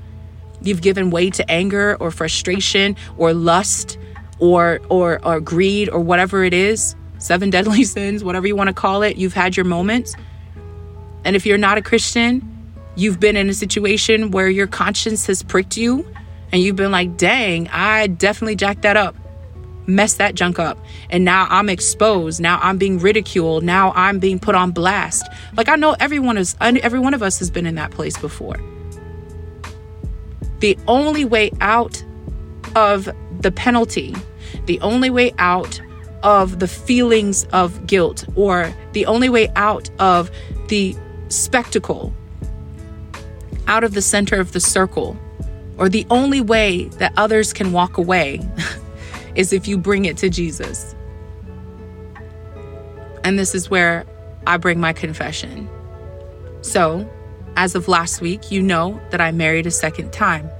[0.62, 3.98] you've given way to anger or frustration or lust
[4.38, 8.74] or or or greed or whatever it is seven deadly sins whatever you want to
[8.74, 10.14] call it you've had your moments
[11.24, 12.42] and if you're not a christian
[12.96, 16.06] you've been in a situation where your conscience has pricked you
[16.52, 19.14] and you've been like, dang, I definitely jacked that up,
[19.86, 20.78] messed that junk up.
[21.10, 22.40] And now I'm exposed.
[22.40, 23.64] Now I'm being ridiculed.
[23.64, 25.26] Now I'm being put on blast.
[25.56, 28.58] Like I know everyone is every one of us has been in that place before.
[30.60, 32.02] The only way out
[32.74, 33.08] of
[33.40, 34.14] the penalty,
[34.66, 35.80] the only way out
[36.22, 40.30] of the feelings of guilt, or the only way out of
[40.66, 40.96] the
[41.28, 42.12] spectacle,
[43.68, 45.16] out of the center of the circle
[45.78, 48.40] or the only way that others can walk away
[49.34, 50.94] is if you bring it to Jesus.
[53.24, 54.04] And this is where
[54.46, 55.68] I bring my confession.
[56.62, 57.08] So,
[57.56, 60.50] as of last week, you know that I married a second time.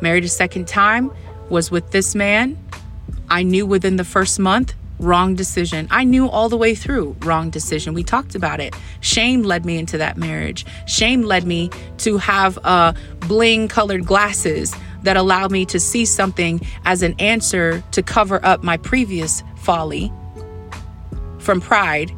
[0.00, 1.10] Married a second time
[1.48, 2.58] was with this man.
[3.30, 5.88] I knew within the first month wrong decision.
[5.90, 7.94] I knew all the way through, wrong decision.
[7.94, 8.74] We talked about it.
[9.00, 10.64] Shame led me into that marriage.
[10.86, 16.60] Shame led me to have uh, bling colored glasses that allowed me to see something
[16.84, 20.12] as an answer to cover up my previous folly
[21.38, 22.10] from pride.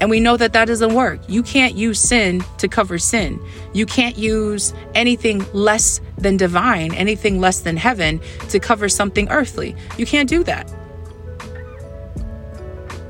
[0.00, 1.20] And we know that that doesn't work.
[1.28, 3.40] You can't use sin to cover sin.
[3.72, 9.76] You can't use anything less than divine, anything less than heaven to cover something earthly.
[9.96, 10.72] You can't do that.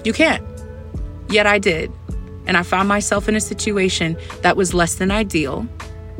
[0.04, 0.44] You can't.
[1.28, 1.90] Yet I did.
[2.46, 5.66] And I found myself in a situation that was less than ideal.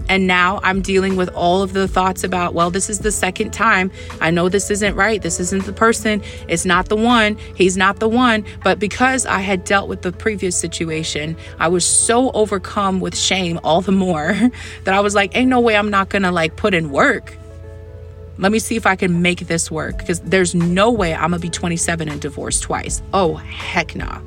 [0.09, 3.53] And now I'm dealing with all of the thoughts about, well, this is the second
[3.53, 3.91] time.
[4.21, 5.23] I know this isn't right.
[5.23, 6.23] This isn't the person.
[6.49, 7.39] It's not the one.
[7.55, 8.45] He's not the one.
[8.63, 13.59] But because I had dealt with the previous situation, I was so overcome with shame
[13.65, 14.35] all the more
[14.85, 17.37] that I was like, ain't no way I'm not going to like put in work.
[18.39, 21.39] Let me see if I can make this work because there's no way I'm to
[21.39, 23.03] be 27 and divorced twice.
[23.13, 24.21] Oh, heck nah.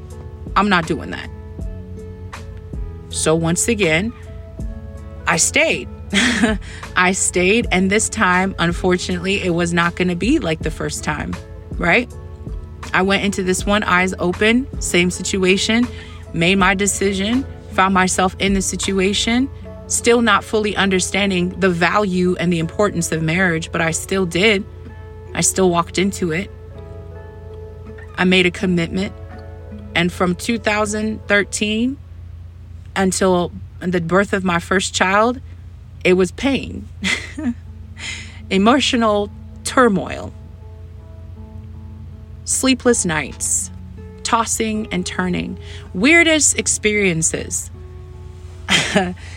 [0.56, 1.30] I'm not doing that.
[3.10, 4.14] So once again,
[5.26, 5.90] I stayed.
[6.96, 11.36] I stayed, and this time, unfortunately, it was not to be like the first time,
[11.74, 12.12] right?
[12.94, 15.86] I went into this one eyes open, same situation,
[16.34, 19.50] made my decision, found myself in the situation,
[19.88, 24.66] still not fully understanding the value and the importance of marriage, but I still did.
[25.34, 26.52] I still walked into it.
[28.18, 29.14] I made a commitment.
[29.96, 31.98] And from 2013
[32.96, 35.40] until the birth of my first child,
[36.04, 36.88] it was pain,
[38.50, 39.30] emotional
[39.64, 40.34] turmoil,
[42.46, 43.72] sleepless nights,
[44.24, 45.58] tossing and turning,
[45.94, 47.70] weirdest experiences.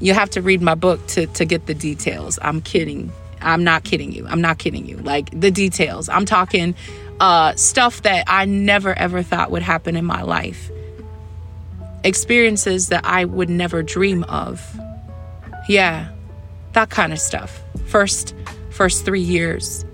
[0.00, 2.38] you have to read my book to, to get the details.
[2.42, 3.12] I'm kidding.
[3.40, 4.26] I'm not kidding you.
[4.26, 4.96] I'm not kidding you.
[4.96, 6.08] Like the details.
[6.08, 6.74] I'm talking
[7.20, 10.70] uh, stuff that I never ever thought would happen in my life.
[12.02, 14.66] Experiences that I would never dream of.
[15.68, 16.10] Yeah,
[16.72, 17.62] that kind of stuff.
[17.86, 18.34] First,
[18.70, 19.84] first three years.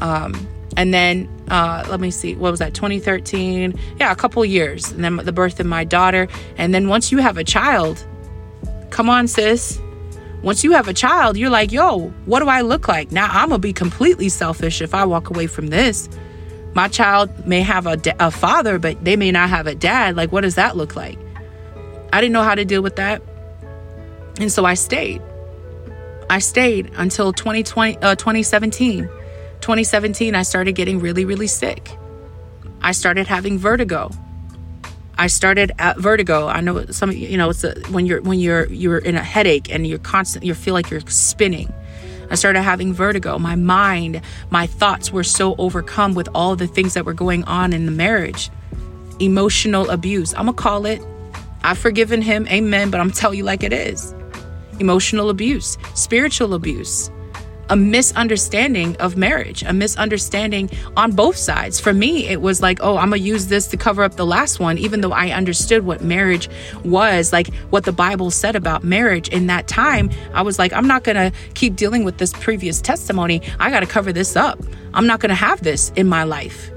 [0.00, 2.74] Um, and then uh, let me see, what was that?
[2.74, 3.78] 2013.
[3.98, 6.28] Yeah, a couple years, and then the birth of my daughter.
[6.56, 8.06] And then once you have a child,
[8.90, 9.80] Come on, sis.
[10.42, 13.10] Once you have a child, you're like, yo, what do I look like?
[13.10, 16.08] Now I'm going to be completely selfish if I walk away from this.
[16.74, 20.16] My child may have a, da- a father, but they may not have a dad.
[20.16, 21.18] Like, what does that look like?
[22.12, 23.20] I didn't know how to deal with that.
[24.38, 25.20] And so I stayed.
[26.30, 29.08] I stayed until 2020, uh, 2017.
[29.60, 31.90] 2017, I started getting really, really sick.
[32.80, 34.10] I started having vertigo.
[35.18, 36.46] I started at vertigo.
[36.46, 39.70] I know some you know it's a, when you're when you're you're in a headache
[39.70, 41.72] and you're constant you feel like you're spinning.
[42.30, 43.38] I started having vertigo.
[43.38, 47.72] My mind, my thoughts were so overcome with all the things that were going on
[47.72, 48.50] in the marriage.
[49.18, 50.32] Emotional abuse.
[50.34, 51.02] I'm gonna call it.
[51.64, 54.14] I've forgiven him, amen, but I'm telling you like it is.
[54.78, 57.10] Emotional abuse, spiritual abuse,
[57.70, 61.78] a misunderstanding of marriage, a misunderstanding on both sides.
[61.78, 64.26] For me, it was like, oh, I'm going to use this to cover up the
[64.26, 66.48] last one, even though I understood what marriage
[66.84, 69.28] was, like what the Bible said about marriage.
[69.28, 72.80] In that time, I was like, I'm not going to keep dealing with this previous
[72.80, 73.42] testimony.
[73.58, 74.58] I got to cover this up.
[74.94, 76.70] I'm not going to have this in my life.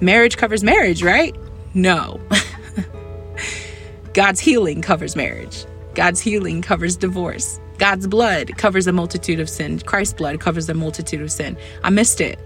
[0.00, 1.34] Marriage covers marriage, right?
[1.74, 2.20] No.
[4.12, 5.64] God's healing covers marriage.
[5.94, 7.60] God's healing covers divorce.
[7.78, 9.78] God's blood covers a multitude of sin.
[9.80, 11.56] Christ's blood covers a multitude of sin.
[11.84, 12.38] I missed it.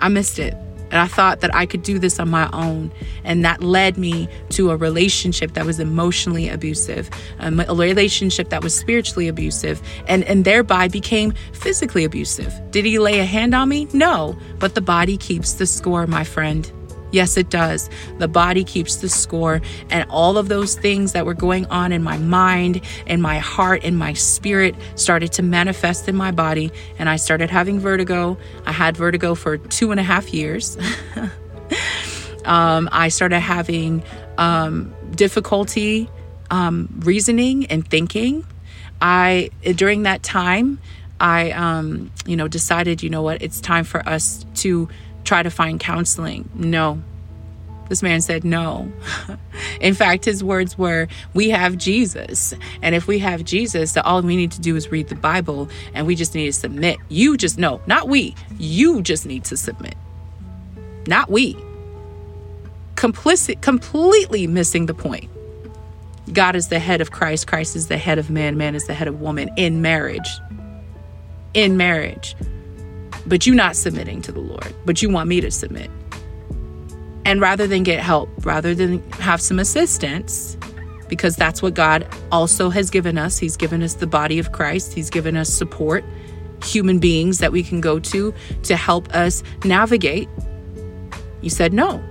[0.00, 0.54] I missed it.
[0.90, 2.92] And I thought that I could do this on my own.
[3.24, 8.62] And that led me to a relationship that was emotionally abusive, um, a relationship that
[8.62, 12.54] was spiritually abusive, and, and thereby became physically abusive.
[12.70, 13.88] Did he lay a hand on me?
[13.92, 14.38] No.
[14.60, 16.70] But the body keeps the score, my friend.
[17.16, 17.88] Yes, it does.
[18.18, 19.62] The body keeps the score.
[19.88, 23.84] And all of those things that were going on in my mind, in my heart,
[23.84, 26.70] in my spirit started to manifest in my body.
[26.98, 28.36] And I started having vertigo.
[28.66, 30.76] I had vertigo for two and a half years.
[32.44, 34.02] um, I started having
[34.36, 36.10] um, difficulty
[36.50, 38.44] um, reasoning and thinking.
[39.00, 40.80] I, during that time,
[41.18, 44.90] I, um, you know, decided, you know what, it's time for us to
[45.26, 46.48] try to find counseling.
[46.54, 47.02] No.
[47.88, 48.90] This man said no.
[49.80, 52.52] In fact, his words were, We have Jesus.
[52.82, 55.68] And if we have Jesus, then all we need to do is read the Bible
[55.94, 56.98] and we just need to submit.
[57.08, 58.34] You just, no, not we.
[58.58, 59.94] You just need to submit.
[61.06, 61.56] Not we.
[62.96, 65.30] Complicit, completely missing the point.
[66.32, 67.46] God is the head of Christ.
[67.46, 68.56] Christ is the head of man.
[68.56, 70.28] Man is the head of woman in marriage.
[71.54, 72.34] In marriage.
[73.26, 75.90] But you're not submitting to the Lord, but you want me to submit.
[77.24, 80.56] And rather than get help, rather than have some assistance,
[81.08, 84.92] because that's what God also has given us, He's given us the body of Christ,
[84.92, 86.04] He's given us support,
[86.62, 90.28] human beings that we can go to to help us navigate.
[91.40, 92.02] You said no.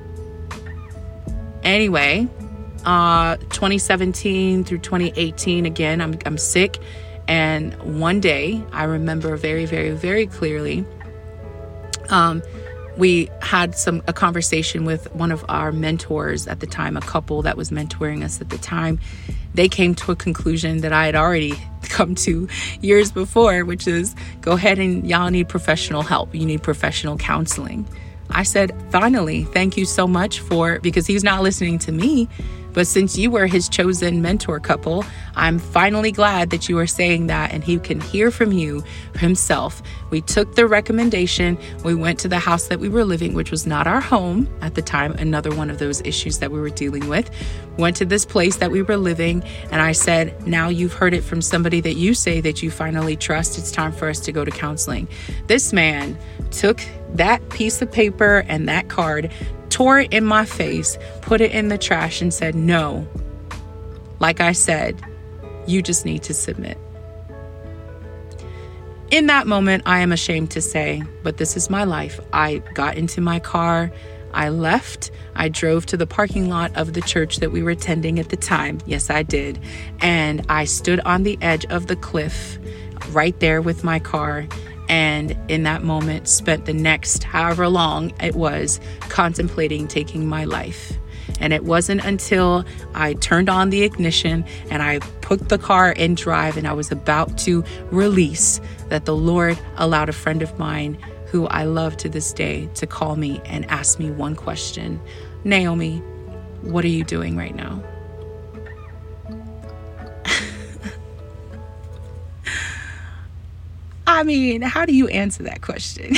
[1.63, 2.27] Anyway,
[2.85, 6.77] uh, 2017 through 2018, again, I'm, I'm sick.
[7.27, 10.85] And one day, I remember very, very, very clearly.
[12.09, 12.41] Um,
[12.97, 17.41] we had some a conversation with one of our mentors at the time, a couple
[17.41, 18.99] that was mentoring us at the time.
[19.53, 21.53] They came to a conclusion that I had already
[21.83, 22.47] come to
[22.81, 26.33] years before, which is go ahead and y'all need professional help.
[26.33, 27.87] You need professional counseling.
[28.29, 32.27] I said, finally, thank you so much for because he's not listening to me.
[32.75, 35.05] But since you were his chosen mentor couple,
[35.35, 38.83] I'm finally glad that you are saying that and he can hear from you
[39.15, 39.81] himself.
[40.09, 41.57] We took the recommendation.
[41.85, 44.75] We went to the house that we were living, which was not our home at
[44.75, 47.31] the time, another one of those issues that we were dealing with.
[47.77, 51.23] Went to this place that we were living, and I said, Now you've heard it
[51.23, 53.57] from somebody that you say that you finally trust.
[53.57, 55.07] It's time for us to go to counseling.
[55.47, 56.17] This man
[56.51, 56.81] took
[57.13, 59.31] that piece of paper and that card,
[59.75, 63.05] tore it in my face, put it in the trash, and said, No.
[64.19, 65.03] Like I said,
[65.67, 66.77] you just need to submit.
[69.11, 72.21] In that moment, I am ashamed to say, but this is my life.
[72.31, 73.91] I got into my car.
[74.33, 75.11] I left.
[75.35, 78.37] I drove to the parking lot of the church that we were attending at the
[78.37, 78.79] time.
[78.85, 79.59] Yes, I did.
[79.99, 82.57] And I stood on the edge of the cliff
[83.09, 84.47] right there with my car
[84.89, 90.93] and in that moment spent the next however long it was contemplating taking my life.
[91.39, 96.15] And it wasn't until I turned on the ignition and I put the car in
[96.15, 100.97] drive and I was about to release that the Lord allowed a friend of mine
[101.27, 105.01] who I love to this day to call me and ask me one question
[105.43, 105.97] Naomi,
[106.61, 107.83] what are you doing right now?
[114.07, 116.15] I mean, how do you answer that question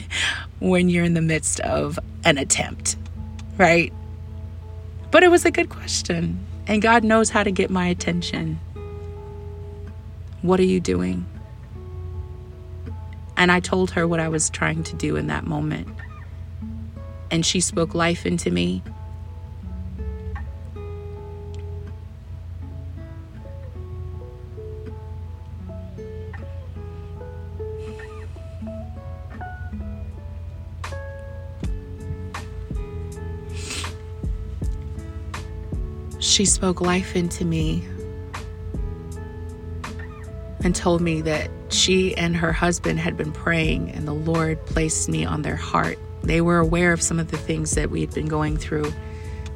[0.58, 2.96] when you're in the midst of an attempt,
[3.56, 3.92] right?
[5.10, 8.58] But it was a good question, and God knows how to get my attention.
[10.42, 11.26] What are you doing?
[13.36, 15.88] And I told her what I was trying to do in that moment.
[17.30, 18.82] And she spoke life into me.
[36.38, 37.82] She spoke life into me
[40.62, 45.08] and told me that she and her husband had been praying and the Lord placed
[45.08, 45.98] me on their heart.
[46.22, 48.92] They were aware of some of the things that we had been going through.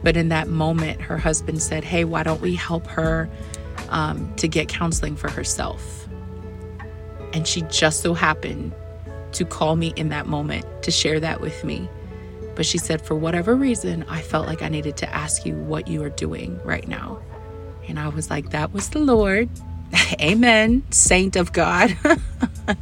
[0.02, 3.30] But in that moment, her husband said, Hey, why don't we help her
[3.88, 6.08] um, to get counseling for herself?
[7.32, 8.74] And she just so happened
[9.34, 11.88] to call me in that moment to share that with me.
[12.54, 15.88] But she said, for whatever reason, I felt like I needed to ask you what
[15.88, 17.20] you are doing right now.
[17.88, 19.48] And I was like, that was the Lord.
[20.20, 21.96] Amen, saint of God.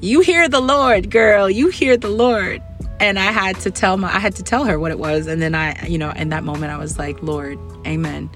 [0.00, 1.48] you hear the Lord, girl.
[1.50, 2.62] You hear the Lord.
[3.00, 5.26] And I had to tell my I had to tell her what it was.
[5.26, 8.28] And then I, you know, in that moment I was like, Lord, amen.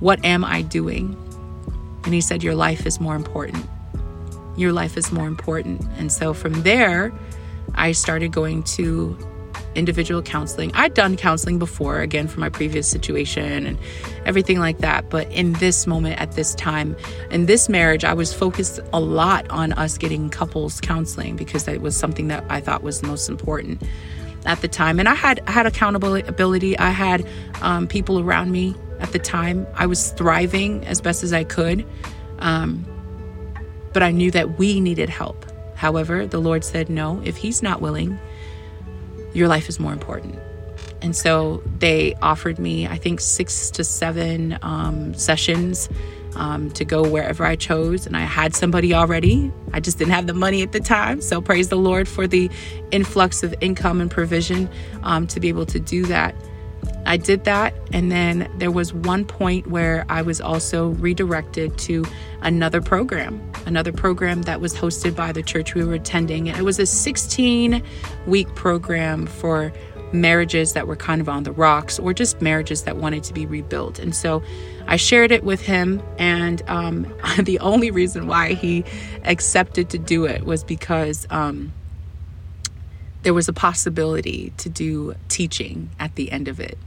[0.00, 1.16] What am I doing?
[2.04, 3.66] And he said, Your life is more important.
[4.56, 5.82] Your life is more important.
[5.98, 7.12] And so from there,
[7.78, 9.16] I started going to
[9.74, 10.70] individual counseling.
[10.74, 13.78] I'd done counseling before, again, for my previous situation and
[14.26, 15.08] everything like that.
[15.08, 16.96] But in this moment, at this time,
[17.30, 21.80] in this marriage, I was focused a lot on us getting couples counseling because that
[21.80, 23.82] was something that I thought was most important
[24.46, 24.98] at the time.
[24.98, 26.78] And I had I had accountability.
[26.78, 27.26] I had
[27.62, 29.66] um, people around me at the time.
[29.74, 31.86] I was thriving as best as I could,
[32.40, 32.84] um,
[33.92, 35.44] but I knew that we needed help.
[35.78, 38.18] However, the Lord said, No, if He's not willing,
[39.32, 40.36] your life is more important.
[41.00, 45.88] And so they offered me, I think, six to seven um, sessions
[46.34, 48.06] um, to go wherever I chose.
[48.06, 49.52] And I had somebody already.
[49.72, 51.20] I just didn't have the money at the time.
[51.20, 52.50] So praise the Lord for the
[52.90, 54.68] influx of income and provision
[55.04, 56.34] um, to be able to do that.
[57.06, 57.74] I did that.
[57.92, 62.04] And then there was one point where I was also redirected to
[62.42, 66.48] another program, another program that was hosted by the church we were attending.
[66.48, 67.82] And it was a 16
[68.26, 69.72] week program for
[70.12, 73.46] marriages that were kind of on the rocks or just marriages that wanted to be
[73.46, 73.98] rebuilt.
[73.98, 74.42] And so
[74.86, 78.84] I shared it with him, and um, the only reason why he
[79.24, 81.72] accepted to do it was because um,
[83.22, 86.78] there was a possibility to do teaching at the end of it.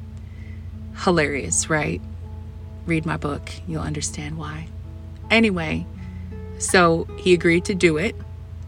[1.03, 2.01] Hilarious, right?
[2.87, 4.67] Read my book, you'll understand why.
[5.29, 5.85] Anyway,
[6.61, 8.15] so he agreed to do it,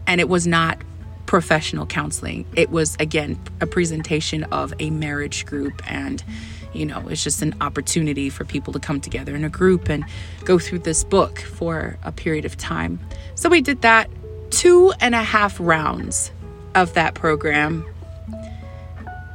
[0.06, 0.78] and it was not
[1.26, 2.44] professional counseling.
[2.54, 6.22] It was, again, a presentation of a marriage group and
[6.74, 10.04] you know, it's just an opportunity for people to come together in a group and
[10.44, 12.98] go through this book for a period of time.
[13.36, 14.10] So we did that
[14.50, 16.32] two and a half rounds
[16.74, 17.86] of that program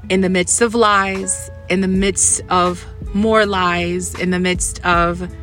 [0.09, 5.33] in the midst of lies, in the midst of more lies, in the midst of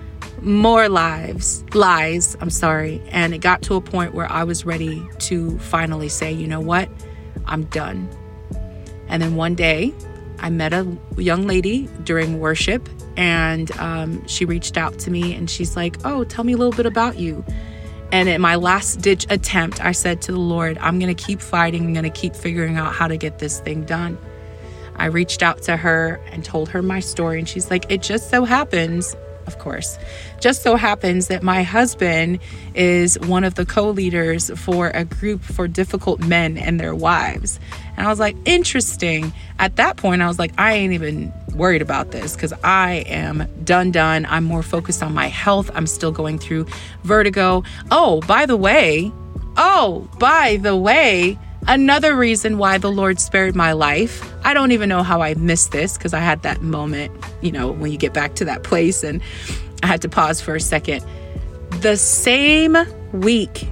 [0.46, 3.02] more lives, lies, I'm sorry.
[3.08, 6.60] And it got to a point where I was ready to finally say, you know
[6.60, 6.88] what?
[7.46, 8.08] I'm done.
[9.08, 9.92] And then one day,
[10.38, 10.86] I met a
[11.16, 16.24] young lady during worship, and um, she reached out to me and she's like, Oh,
[16.24, 17.44] tell me a little bit about you.
[18.12, 21.40] And in my last ditch attempt, I said to the Lord, I'm going to keep
[21.40, 21.86] fighting.
[21.86, 24.16] I'm going to keep figuring out how to get this thing done.
[24.94, 28.30] I reached out to her and told her my story, and she's like, It just
[28.30, 29.16] so happens
[29.46, 29.98] of course.
[30.40, 32.40] Just so happens that my husband
[32.74, 37.58] is one of the co leaders for a group for difficult men and their wives.
[37.96, 39.32] And I was like, interesting.
[39.58, 43.48] At that point, I was like, I ain't even worried about this because I am
[43.64, 44.26] done, done.
[44.28, 45.70] I'm more focused on my health.
[45.74, 46.66] I'm still going through
[47.04, 47.62] vertigo.
[47.90, 49.12] Oh, by the way,
[49.56, 51.38] oh, by the way,
[51.68, 55.72] Another reason why the Lord spared my life, I don't even know how I missed
[55.72, 59.02] this because I had that moment, you know, when you get back to that place
[59.02, 59.20] and
[59.82, 61.04] I had to pause for a second.
[61.80, 62.76] The same
[63.12, 63.66] week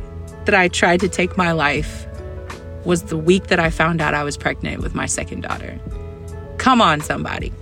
[0.45, 2.07] that I tried to take my life
[2.85, 5.79] was the week that I found out I was pregnant with my second daughter.
[6.59, 7.53] Come on, somebody.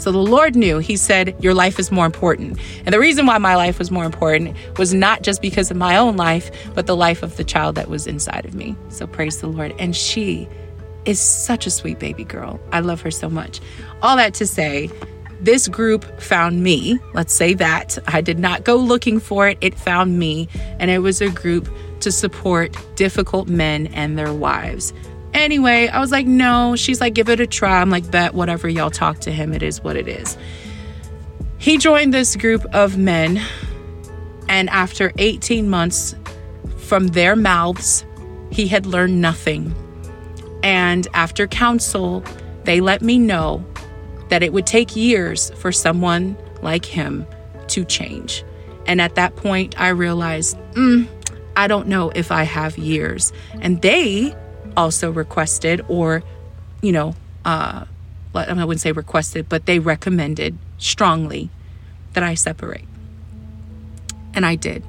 [0.00, 2.58] So the Lord knew, He said, Your life is more important.
[2.86, 5.98] And the reason why my life was more important was not just because of my
[5.98, 8.74] own life, but the life of the child that was inside of me.
[8.88, 9.74] So praise the Lord.
[9.78, 10.48] And she
[11.04, 12.58] is such a sweet baby girl.
[12.72, 13.60] I love her so much.
[14.00, 14.90] All that to say,
[15.40, 16.98] this group found me.
[17.12, 17.98] Let's say that.
[18.06, 20.48] I did not go looking for it, it found me.
[20.78, 21.68] And it was a group
[22.00, 24.94] to support difficult men and their wives.
[25.34, 26.76] Anyway, I was like, no.
[26.76, 27.80] She's like, give it a try.
[27.80, 30.36] I'm like, bet whatever y'all talk to him, it is what it is.
[31.58, 33.40] He joined this group of men,
[34.48, 36.14] and after 18 months
[36.78, 38.04] from their mouths,
[38.50, 39.74] he had learned nothing.
[40.62, 42.24] And after counsel,
[42.64, 43.64] they let me know
[44.28, 47.26] that it would take years for someone like him
[47.68, 48.44] to change.
[48.86, 51.06] And at that point, I realized, mm,
[51.56, 53.32] I don't know if I have years.
[53.60, 54.34] And they
[54.76, 56.22] also requested, or,
[56.80, 57.14] you know,
[57.44, 57.84] uh,
[58.34, 61.50] I wouldn't say requested, but they recommended strongly
[62.12, 62.84] that I separate.
[64.34, 64.84] And I did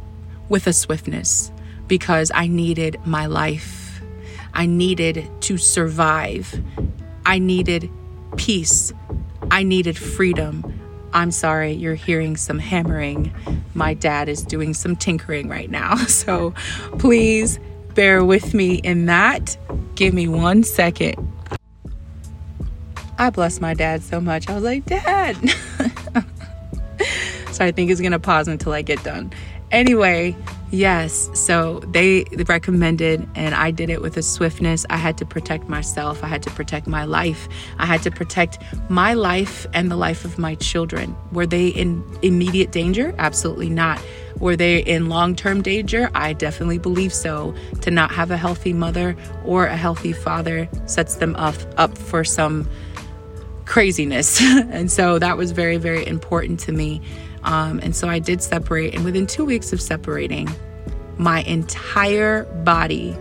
[0.50, 1.52] with a swiftness
[1.88, 4.02] because I needed my life.
[4.54, 6.62] I needed to survive.
[7.26, 7.90] I needed
[8.38, 8.94] peace.
[9.50, 10.80] I needed freedom.
[11.14, 13.34] I'm sorry, you're hearing some hammering.
[13.74, 15.96] My dad is doing some tinkering right now.
[16.08, 16.54] So
[17.00, 17.60] please
[17.96, 19.58] bear with me in that.
[19.96, 21.16] Give me one second.
[23.18, 24.50] I bless my dad so much.
[24.50, 25.36] I was like, Dad.
[27.52, 29.32] so I think he's going to pause until I get done.
[29.70, 30.36] Anyway,
[30.72, 34.86] yes, so they recommended, and I did it with a swiftness.
[34.90, 37.48] I had to protect myself, I had to protect my life,
[37.78, 38.58] I had to protect
[38.90, 41.16] my life and the life of my children.
[41.32, 43.14] Were they in immediate danger?
[43.18, 44.02] Absolutely not.
[44.40, 46.10] Were they in long term danger?
[46.16, 47.54] I definitely believe so.
[47.82, 49.16] To not have a healthy mother
[49.46, 52.68] or a healthy father sets them up, up for some
[53.66, 54.42] craziness.
[54.42, 57.02] and so that was very, very important to me.
[57.44, 58.94] Um, and so I did separate.
[58.94, 60.50] And within two weeks of separating,
[61.18, 63.18] my entire body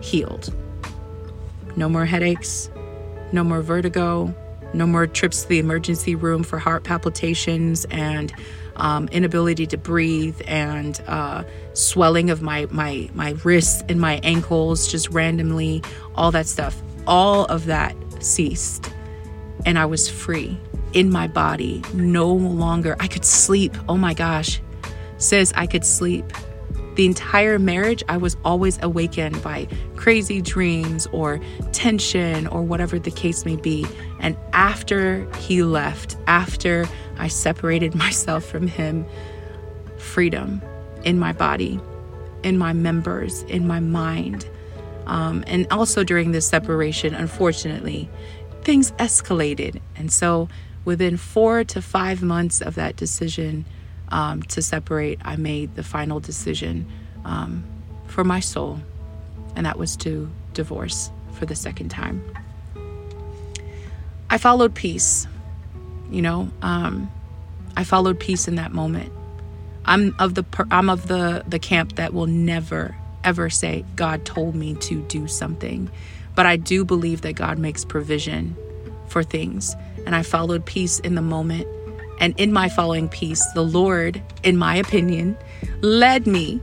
[0.00, 0.52] healed.
[1.76, 2.70] No more headaches,
[3.32, 4.34] no more vertigo,
[4.74, 8.32] no more trips to the emergency room for heart palpitations and
[8.76, 14.90] um, inability to breathe and uh, swelling of my my my wrists and my ankles
[14.90, 15.82] just randomly
[16.14, 18.92] all that stuff all of that ceased
[19.66, 20.58] and i was free
[20.92, 24.60] in my body no longer i could sleep oh my gosh
[25.20, 26.32] Says i could sleep
[26.98, 31.38] the entire marriage, I was always awakened by crazy dreams or
[31.70, 33.86] tension or whatever the case may be.
[34.18, 39.06] And after he left, after I separated myself from him,
[39.96, 40.60] freedom
[41.04, 41.80] in my body,
[42.42, 44.48] in my members, in my mind.
[45.06, 48.10] Um, and also during this separation, unfortunately,
[48.62, 49.80] things escalated.
[49.94, 50.48] And so
[50.84, 53.64] within four to five months of that decision
[54.10, 56.86] um, to separate, I made the final decision
[57.24, 57.64] um,
[58.06, 58.80] for my soul,
[59.54, 62.22] and that was to divorce for the second time.
[64.30, 65.26] I followed peace,
[66.10, 66.50] you know.
[66.62, 67.10] Um,
[67.76, 69.12] I followed peace in that moment.
[69.84, 74.54] I'm of the I'm of the the camp that will never ever say God told
[74.54, 75.90] me to do something,
[76.34, 78.56] but I do believe that God makes provision
[79.08, 79.74] for things,
[80.06, 81.66] and I followed peace in the moment.
[82.20, 85.36] And in my following peace, the Lord, in my opinion,
[85.82, 86.60] led me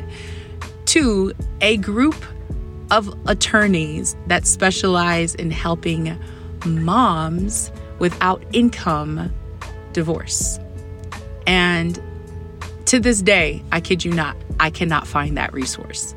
[0.86, 2.16] to a group
[2.90, 6.18] of attorneys that specialize in helping
[6.64, 9.32] moms without income
[9.92, 10.58] divorce.
[11.46, 12.00] And
[12.86, 16.14] to this day, I kid you not, I cannot find that resource.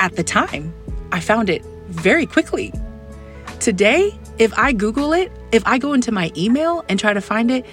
[0.00, 0.72] At the time,
[1.10, 2.72] I found it very quickly.
[3.60, 7.48] Today, if I Google it, if I go into my email and try to find
[7.48, 7.64] it,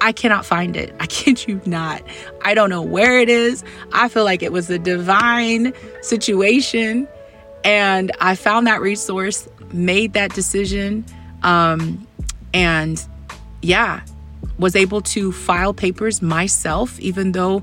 [0.00, 0.94] I cannot find it.
[1.00, 2.02] I kid you not.
[2.42, 3.62] I don't know where it is.
[3.92, 7.06] I feel like it was a divine situation.
[7.62, 11.04] And I found that resource, made that decision,
[11.42, 12.06] um,
[12.54, 13.02] and
[13.60, 14.00] yeah,
[14.58, 17.62] was able to file papers myself, even though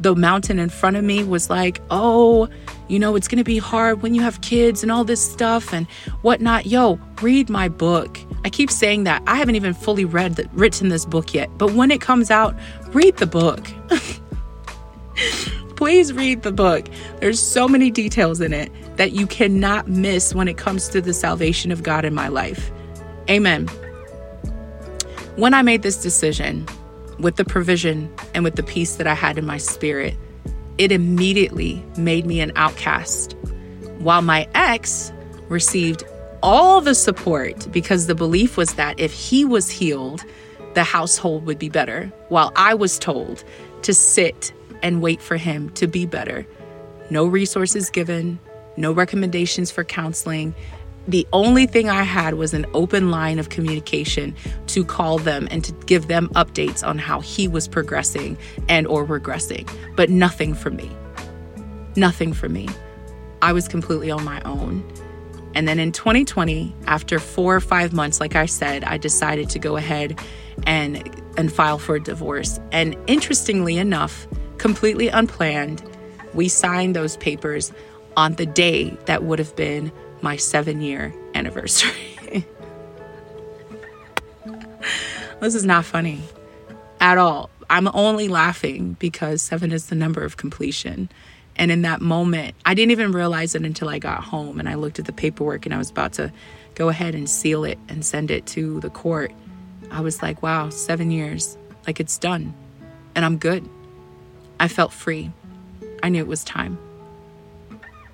[0.00, 2.48] the mountain in front of me was like, oh,
[2.92, 5.86] you know, it's gonna be hard when you have kids and all this stuff and
[6.20, 6.66] whatnot.
[6.66, 8.20] Yo, read my book.
[8.44, 9.22] I keep saying that.
[9.26, 12.54] I haven't even fully read the, written this book yet, but when it comes out,
[12.92, 13.66] read the book.
[15.76, 16.86] Please read the book.
[17.20, 21.14] There's so many details in it that you cannot miss when it comes to the
[21.14, 22.70] salvation of God in my life.
[23.30, 23.68] Amen.
[25.36, 26.68] When I made this decision,
[27.18, 30.16] with the provision and with the peace that I had in my spirit,
[30.82, 33.36] it immediately made me an outcast.
[33.98, 35.12] While my ex
[35.48, 36.02] received
[36.42, 40.24] all the support because the belief was that if he was healed,
[40.74, 43.44] the household would be better, while I was told
[43.82, 44.52] to sit
[44.82, 46.44] and wait for him to be better.
[47.10, 48.40] No resources given,
[48.76, 50.52] no recommendations for counseling,
[51.08, 54.34] the only thing I had was an open line of communication
[54.68, 58.38] to call them and to give them updates on how he was progressing
[58.68, 60.90] and or regressing, but nothing for me.
[61.96, 62.68] Nothing for me.
[63.42, 64.84] I was completely on my own.
[65.54, 69.58] And then in 2020, after 4 or 5 months like I said, I decided to
[69.58, 70.18] go ahead
[70.66, 71.02] and
[71.36, 72.60] and file for a divorce.
[72.72, 74.26] And interestingly enough,
[74.58, 75.82] completely unplanned,
[76.34, 77.72] we signed those papers
[78.16, 79.90] on the day that would have been
[80.22, 81.92] my seven year anniversary.
[85.40, 86.22] this is not funny
[87.00, 87.50] at all.
[87.68, 91.08] I'm only laughing because seven is the number of completion.
[91.56, 94.74] And in that moment, I didn't even realize it until I got home and I
[94.74, 96.32] looked at the paperwork and I was about to
[96.74, 99.32] go ahead and seal it and send it to the court.
[99.90, 101.58] I was like, wow, seven years.
[101.86, 102.54] Like it's done.
[103.14, 103.68] And I'm good.
[104.60, 105.32] I felt free.
[106.02, 106.78] I knew it was time.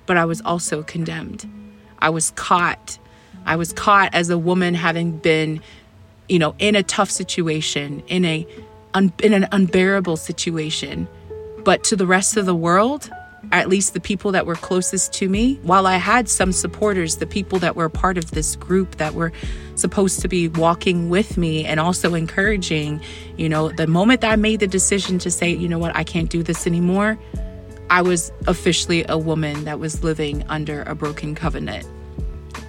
[0.05, 1.49] But I was also condemned.
[1.99, 2.97] I was caught.
[3.45, 5.61] I was caught as a woman having been,
[6.27, 8.47] you know, in a tough situation, in a
[8.93, 11.07] un, in an unbearable situation.
[11.63, 13.09] But to the rest of the world,
[13.51, 17.25] at least the people that were closest to me, while I had some supporters, the
[17.25, 19.31] people that were part of this group that were
[19.75, 23.01] supposed to be walking with me and also encouraging,
[23.37, 26.03] you know, the moment that I made the decision to say, you know what, I
[26.03, 27.17] can't do this anymore,
[27.89, 31.87] I was officially a woman that was living under a broken covenant.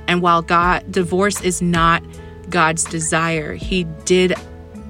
[0.09, 2.03] And while God, divorce is not
[2.49, 4.35] God's desire, He did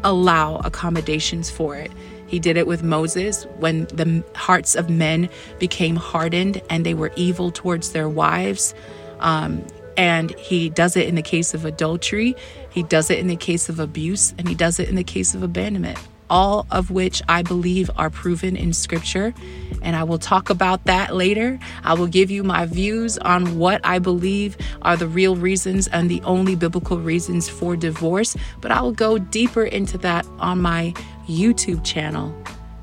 [0.05, 1.91] allow accommodations for it.
[2.27, 5.29] He did it with Moses when the hearts of men
[5.59, 8.73] became hardened and they were evil towards their wives.
[9.19, 9.67] Um,
[9.97, 12.37] and he does it in the case of adultery,
[12.71, 15.35] he does it in the case of abuse, and he does it in the case
[15.35, 15.99] of abandonment
[16.31, 19.35] all of which I believe are proven in scripture.
[19.83, 21.59] And I will talk about that later.
[21.85, 26.11] I will give you my views on what I believe are the real reasons and
[26.11, 28.37] the only biblical reasons for divorce.
[28.61, 30.95] But I will go deeper into that on my
[31.29, 32.35] YouTube channel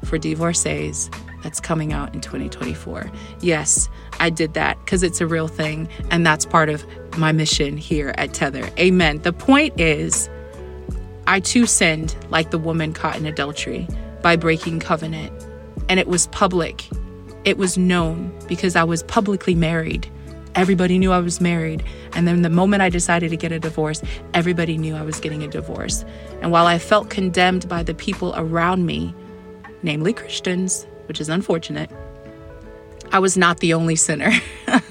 [0.04, 1.10] for divorcees
[1.44, 3.10] that's coming out in 2024.
[3.42, 3.90] Yes,
[4.20, 5.88] I did that because it's a real thing.
[6.12, 6.86] And that's part of
[7.18, 8.70] my mission here at Tether.
[8.80, 9.20] Amen.
[9.22, 10.30] The point is,
[11.28, 13.88] I too sinned like the woman caught in adultery
[14.22, 15.32] by breaking covenant.
[15.90, 16.88] And it was public.
[17.46, 20.10] It was known because I was publicly married.
[20.56, 21.84] Everybody knew I was married.
[22.14, 24.02] And then the moment I decided to get a divorce,
[24.34, 26.04] everybody knew I was getting a divorce.
[26.42, 29.14] And while I felt condemned by the people around me,
[29.84, 31.92] namely Christians, which is unfortunate,
[33.12, 34.32] I was not the only sinner.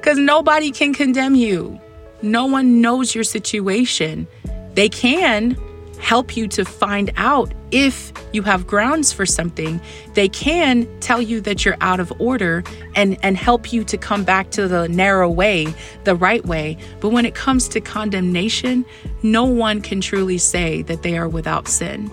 [0.00, 1.78] Because nobody can condemn you.
[2.22, 4.26] No one knows your situation.
[4.74, 5.56] They can
[5.98, 9.80] help you to find out if you have grounds for something.
[10.14, 12.64] They can tell you that you're out of order
[12.94, 15.72] and, and help you to come back to the narrow way,
[16.04, 16.78] the right way.
[17.00, 18.84] But when it comes to condemnation,
[19.22, 22.10] no one can truly say that they are without sin.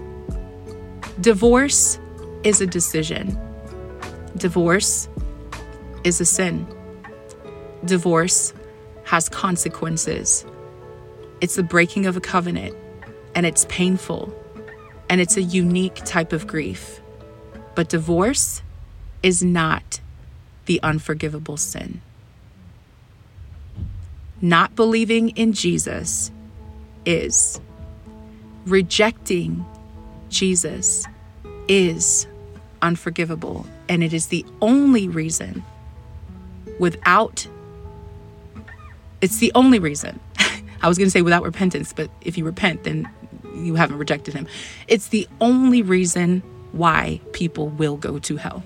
[1.21, 1.99] Divorce
[2.43, 3.37] is a decision,
[4.35, 5.07] divorce
[6.03, 6.67] is a sin.
[7.85, 8.53] Divorce
[9.03, 10.45] has consequences.
[11.41, 12.75] It's the breaking of a covenant
[13.35, 14.33] and it's painful
[15.09, 17.01] and it's a unique type of grief.
[17.75, 18.61] But divorce
[19.23, 19.99] is not
[20.65, 22.01] the unforgivable sin.
[24.41, 26.31] Not believing in Jesus
[27.05, 27.59] is.
[28.65, 29.65] Rejecting
[30.29, 31.05] Jesus
[31.67, 32.27] is
[32.81, 33.65] unforgivable.
[33.89, 35.63] And it is the only reason
[36.79, 37.47] without,
[39.21, 40.19] it's the only reason.
[40.81, 43.09] I was going to say without repentance, but if you repent, then
[43.55, 44.47] you haven't rejected him.
[44.87, 48.63] It's the only reason why people will go to hell.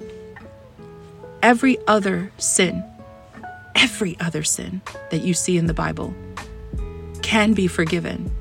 [1.42, 2.84] Every other sin,
[3.76, 6.14] every other sin that you see in the Bible
[7.22, 8.32] can be forgiven,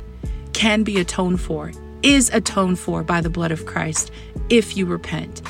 [0.52, 4.10] can be atoned for, is atoned for by the blood of Christ
[4.48, 5.42] if you repent,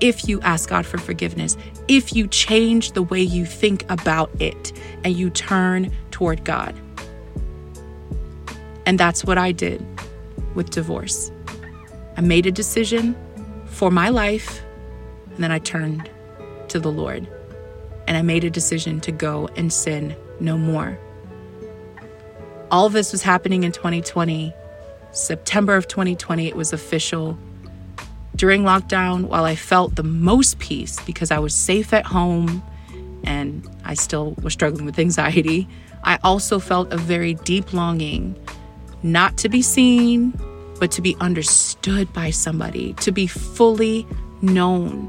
[0.00, 1.56] if you ask God for forgiveness,
[1.88, 4.72] if you change the way you think about it
[5.04, 6.74] and you turn toward God.
[8.86, 9.84] And that's what I did
[10.54, 11.30] with divorce.
[12.16, 13.16] I made a decision
[13.66, 14.62] for my life,
[15.30, 16.10] and then I turned
[16.68, 17.26] to the Lord.
[18.06, 20.98] And I made a decision to go and sin no more.
[22.70, 24.52] All this was happening in 2020.
[25.12, 27.38] September of 2020, it was official.
[28.34, 32.62] During lockdown, while I felt the most peace because I was safe at home
[33.24, 35.68] and I still was struggling with anxiety,
[36.02, 38.34] I also felt a very deep longing
[39.02, 40.32] not to be seen,
[40.78, 44.06] but to be understood by somebody, to be fully
[44.40, 45.08] known.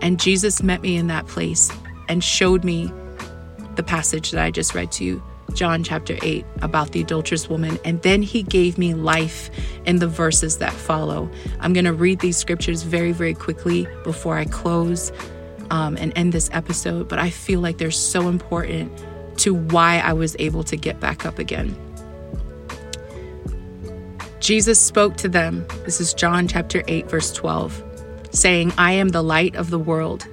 [0.00, 1.70] And Jesus met me in that place
[2.08, 2.92] and showed me
[3.76, 5.22] the passage that I just read to you,
[5.54, 7.78] John chapter 8, about the adulterous woman.
[7.84, 9.50] And then he gave me life
[9.84, 11.30] in the verses that follow.
[11.60, 15.12] I'm going to read these scriptures very, very quickly before I close
[15.70, 18.92] um, and end this episode, but I feel like they're so important
[19.38, 21.76] to why I was able to get back up again.
[24.44, 27.82] Jesus spoke to them, this is John chapter 8, verse 12,
[28.32, 30.28] saying, I am the light of the world.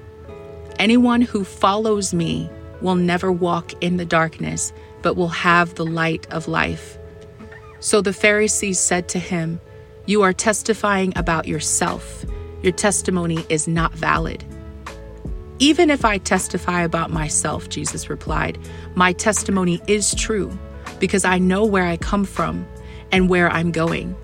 [0.79, 2.49] Anyone who follows me
[2.81, 6.97] will never walk in the darkness, but will have the light of life.
[7.79, 9.61] So the Pharisees said to him,
[10.07, 12.25] You are testifying about yourself.
[12.63, 14.43] Your testimony is not valid.
[15.59, 18.57] Even if I testify about myself, Jesus replied,
[18.93, 20.51] my testimony is true
[20.99, 22.67] because I know where I come from
[23.11, 24.15] and where I'm going.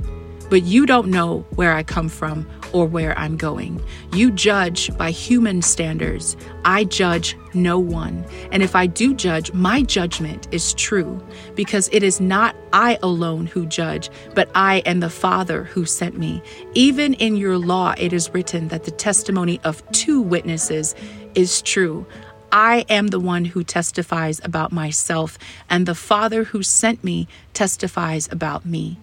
[0.49, 3.83] But you don't know where I come from or where I'm going.
[4.13, 6.37] You judge by human standards.
[6.63, 8.25] I judge no one.
[8.51, 11.21] And if I do judge, my judgment is true
[11.55, 16.17] because it is not I alone who judge, but I and the Father who sent
[16.17, 16.41] me.
[16.73, 20.95] Even in your law, it is written that the testimony of two witnesses
[21.35, 22.05] is true.
[22.51, 25.37] I am the one who testifies about myself,
[25.69, 28.97] and the Father who sent me testifies about me.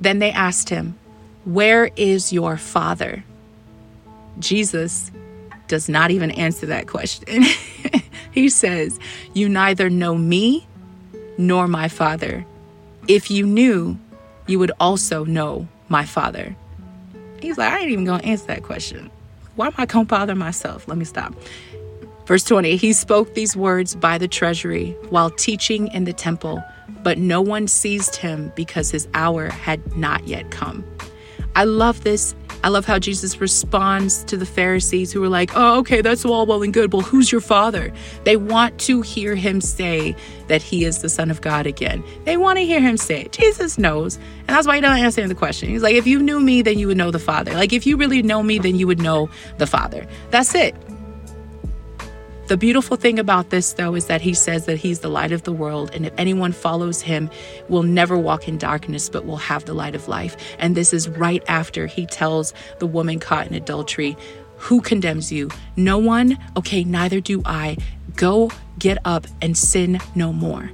[0.00, 0.98] Then they asked him,
[1.44, 3.24] Where is your Father?
[4.38, 5.10] Jesus
[5.68, 7.42] does not even answer that question.
[8.32, 8.98] he says,
[9.32, 10.66] You neither know me
[11.38, 12.44] nor my Father.
[13.06, 13.98] If you knew,
[14.46, 16.56] you would also know my Father.
[17.40, 19.10] He's like, I ain't even gonna answer that question.
[19.56, 20.88] Why am I gonna bother myself?
[20.88, 21.34] Let me stop.
[22.26, 26.62] Verse 20 He spoke these words by the treasury while teaching in the temple,
[27.02, 30.84] but no one seized him because his hour had not yet come.
[31.56, 32.34] I love this.
[32.64, 36.46] I love how Jesus responds to the Pharisees who are like, oh, okay, that's all
[36.46, 36.94] well and good.
[36.94, 37.92] Well, who's your father?
[38.24, 40.16] They want to hear him say
[40.48, 42.02] that he is the Son of God again.
[42.24, 43.32] They want to hear him say it.
[43.32, 44.16] Jesus knows.
[44.16, 45.68] And that's why he doesn't answer the question.
[45.68, 47.52] He's like, if you knew me, then you would know the Father.
[47.52, 50.06] Like, if you really know me, then you would know the Father.
[50.30, 50.74] That's it.
[52.46, 55.44] The beautiful thing about this, though, is that he says that he's the light of
[55.44, 57.30] the world, and if anyone follows him,
[57.70, 60.36] will never walk in darkness, but will have the light of life.
[60.58, 64.14] And this is right after he tells the woman caught in adultery,
[64.58, 65.48] Who condemns you?
[65.76, 66.38] No one?
[66.54, 67.78] Okay, neither do I.
[68.14, 70.70] Go, get up, and sin no more.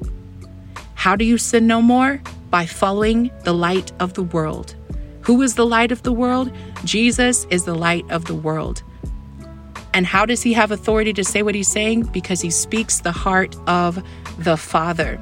[0.94, 2.20] How do you sin no more?
[2.50, 4.74] By following the light of the world.
[5.20, 6.50] Who is the light of the world?
[6.84, 8.82] Jesus is the light of the world.
[9.93, 12.03] And how does he have authority to say what he's saying?
[12.05, 14.03] Because he speaks the heart of
[14.38, 15.20] the Father.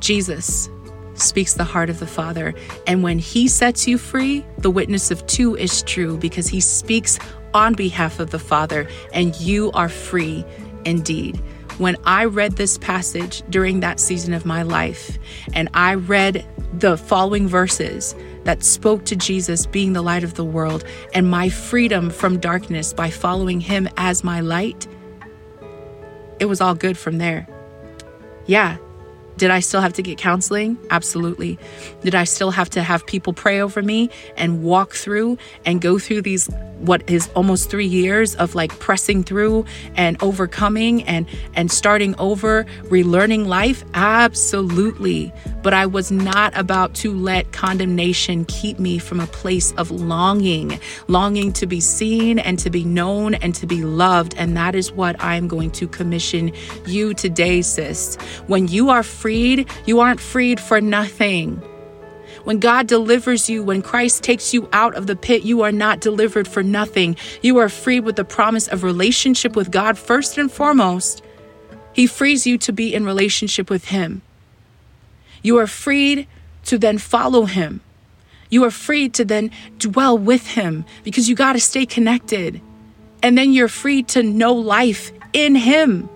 [0.00, 0.68] Jesus
[1.14, 2.54] speaks the heart of the Father.
[2.86, 7.18] And when he sets you free, the witness of two is true because he speaks
[7.54, 10.44] on behalf of the Father, and you are free
[10.84, 11.40] indeed.
[11.78, 15.18] When I read this passage during that season of my life,
[15.54, 18.14] and I read the following verses
[18.44, 22.92] that spoke to Jesus being the light of the world and my freedom from darkness
[22.92, 24.86] by following him as my light,
[26.38, 27.46] it was all good from there.
[28.46, 28.76] Yeah,
[29.36, 30.78] did I still have to get counseling?
[30.90, 31.58] Absolutely.
[32.02, 35.98] Did I still have to have people pray over me and walk through and go
[35.98, 36.48] through these
[36.80, 39.64] what is almost 3 years of like pressing through
[39.94, 43.84] and overcoming and and starting over, relearning life?
[43.94, 45.32] Absolutely.
[45.62, 50.78] But I was not about to let condemnation keep me from a place of longing,
[51.08, 54.92] longing to be seen and to be known and to be loved, and that is
[54.92, 56.52] what I'm going to commission
[56.86, 58.16] you today, sis.
[58.46, 61.62] When you are freed, you aren't freed for nothing.
[62.44, 66.00] When God delivers you, when Christ takes you out of the pit, you are not
[66.00, 67.16] delivered for nothing.
[67.42, 71.22] You are freed with the promise of relationship with God first and foremost.
[71.94, 74.20] He frees you to be in relationship with Him.
[75.42, 76.26] You are freed
[76.64, 77.80] to then follow Him.
[78.50, 82.60] You are free to then dwell with Him because you got to stay connected.
[83.22, 86.10] And then you're free to know life in Him.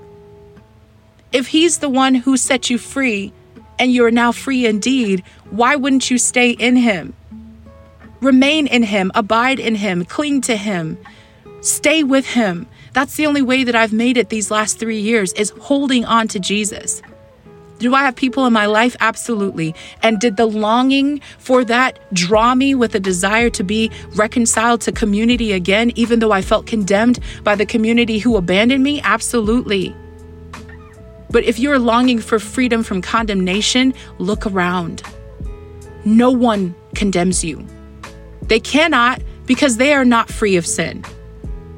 [1.33, 3.33] If He's the one who set you free
[3.79, 7.15] and you are now free indeed, why wouldn't you stay in Him?
[8.21, 10.99] Remain in Him, abide in Him, cling to Him,
[11.61, 12.67] stay with Him.
[12.93, 16.29] That's the only way that I've made it these last three years is holding on
[16.29, 17.03] to Jesus.
[17.79, 18.97] Do I have people in my life?
[18.99, 19.73] Absolutely.
[20.03, 24.93] And did the longing for that draw me with a desire to be reconciled to
[24.93, 29.01] community again, even though I felt condemned by the community who abandoned me?
[29.03, 29.95] Absolutely.
[31.31, 35.03] But if you're longing for freedom from condemnation, look around.
[36.05, 37.67] No one condemns you.
[38.43, 41.05] They cannot because they are not free of sin.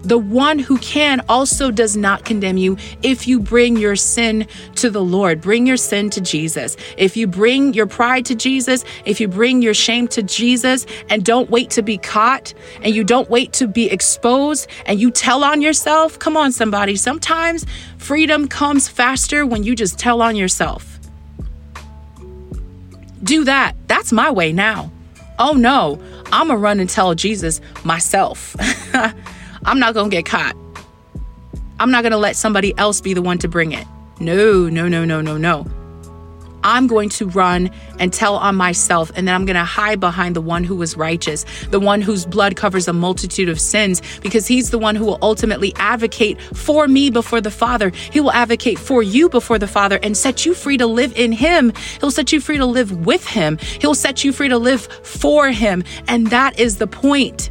[0.03, 4.47] The one who can also does not condemn you if you bring your sin
[4.77, 5.41] to the Lord.
[5.41, 6.77] Bring your sin to Jesus.
[6.97, 11.25] If you bring your pride to Jesus, if you bring your shame to Jesus and
[11.25, 15.45] don't wait to be caught and you don't wait to be exposed and you tell
[15.45, 16.97] on yourself, come on, somebody.
[16.97, 17.67] Sometimes
[17.99, 20.99] freedom comes faster when you just tell on yourself.
[23.23, 23.77] Do that.
[23.87, 24.91] That's my way now.
[25.39, 26.01] Oh no,
[26.33, 28.57] I'm gonna run and tell Jesus myself.
[29.65, 30.57] I'm not going to get caught.
[31.79, 33.87] I'm not going to let somebody else be the one to bring it.
[34.21, 35.67] No, no, no, no, no, no.
[36.63, 40.37] I'm going to run and tell on myself, and then I'm going to hide behind
[40.37, 44.47] the one who is righteous, the one whose blood covers a multitude of sins, because
[44.47, 47.91] he's the one who will ultimately advocate for me before the Father.
[48.11, 51.33] He will advocate for you before the Father and set you free to live in
[51.33, 51.73] him.
[52.01, 53.59] He'll set you free to live with him.
[53.81, 55.83] He'll set you free to live for him.
[56.09, 57.51] And that is the point.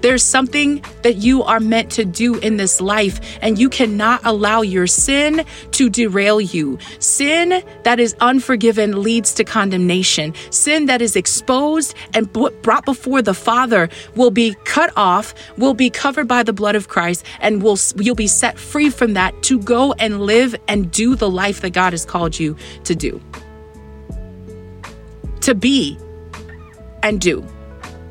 [0.00, 4.62] There's something that you are meant to do in this life, and you cannot allow
[4.62, 6.78] your sin to derail you.
[6.98, 10.34] Sin that is unforgiven leads to condemnation.
[10.50, 15.90] Sin that is exposed and brought before the Father will be cut off, will be
[15.90, 19.58] covered by the blood of Christ, and will you'll be set free from that to
[19.58, 23.20] go and live and do the life that God has called you to do.
[25.42, 25.98] To be
[27.02, 27.44] and do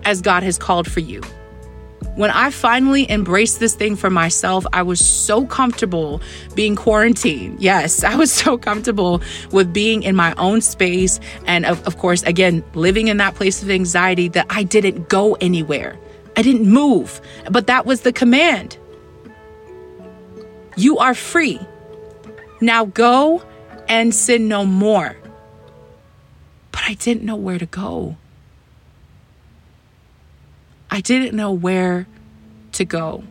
[0.05, 1.21] as God has called for you.
[2.15, 6.21] When I finally embraced this thing for myself, I was so comfortable
[6.55, 7.59] being quarantined.
[7.59, 9.21] Yes, I was so comfortable
[9.51, 11.19] with being in my own space.
[11.45, 15.35] And of, of course, again, living in that place of anxiety that I didn't go
[15.35, 15.97] anywhere.
[16.35, 17.21] I didn't move.
[17.49, 18.77] But that was the command.
[20.75, 21.59] You are free.
[22.61, 23.43] Now go
[23.87, 25.15] and sin no more.
[26.71, 28.17] But I didn't know where to go.
[30.97, 32.07] I didn't know where
[32.71, 33.23] to go.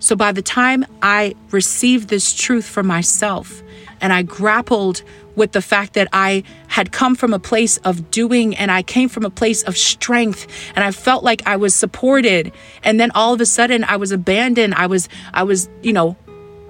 [0.00, 3.62] So by the time I received this truth for myself
[4.00, 5.04] and I grappled
[5.36, 9.08] with the fact that I had come from a place of doing and I came
[9.08, 12.50] from a place of strength and I felt like I was supported
[12.82, 16.16] and then all of a sudden I was abandoned I was I was you know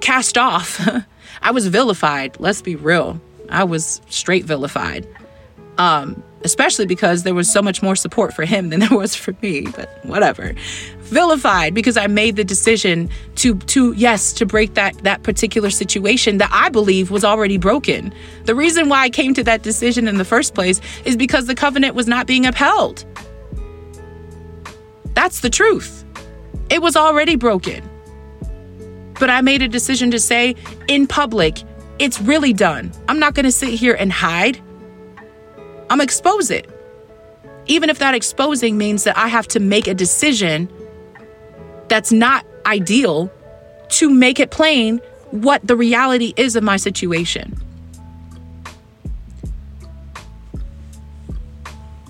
[0.02, 0.86] cast off.
[1.42, 2.38] I was vilified.
[2.38, 3.18] Let's be real.
[3.48, 5.08] I was straight vilified
[5.80, 9.34] um especially because there was so much more support for him than there was for
[9.42, 10.54] me but whatever.
[11.00, 16.38] Vilified because i made the decision to to yes to break that that particular situation
[16.38, 18.12] that i believe was already broken.
[18.44, 21.54] The reason why i came to that decision in the first place is because the
[21.54, 23.04] covenant was not being upheld.
[25.14, 26.04] That's the truth.
[26.68, 27.82] It was already broken.
[29.18, 30.54] But i made a decision to say
[30.88, 31.62] in public
[31.98, 32.92] it's really done.
[33.08, 34.58] I'm not going to sit here and hide.
[35.90, 36.70] I'm expose it.
[37.66, 40.68] Even if that exposing means that I have to make a decision
[41.88, 43.30] that's not ideal
[43.90, 44.98] to make it plain
[45.30, 47.60] what the reality is of my situation.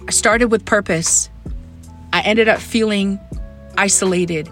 [0.07, 1.31] I started with purpose.
[2.12, 3.18] I ended up feeling
[3.78, 4.51] isolated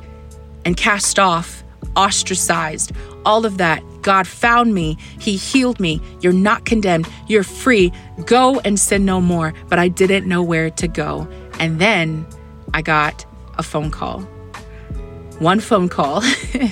[0.64, 1.62] and cast off,
[1.97, 2.93] ostracized,
[3.24, 3.83] all of that.
[4.03, 4.97] God found me.
[5.18, 6.01] He healed me.
[6.20, 7.09] You're not condemned.
[7.26, 7.93] You're free.
[8.24, 9.53] Go and sin no more.
[9.68, 11.29] But I didn't know where to go.
[11.59, 12.26] And then
[12.72, 13.26] I got
[13.59, 14.20] a phone call.
[15.41, 16.22] One phone call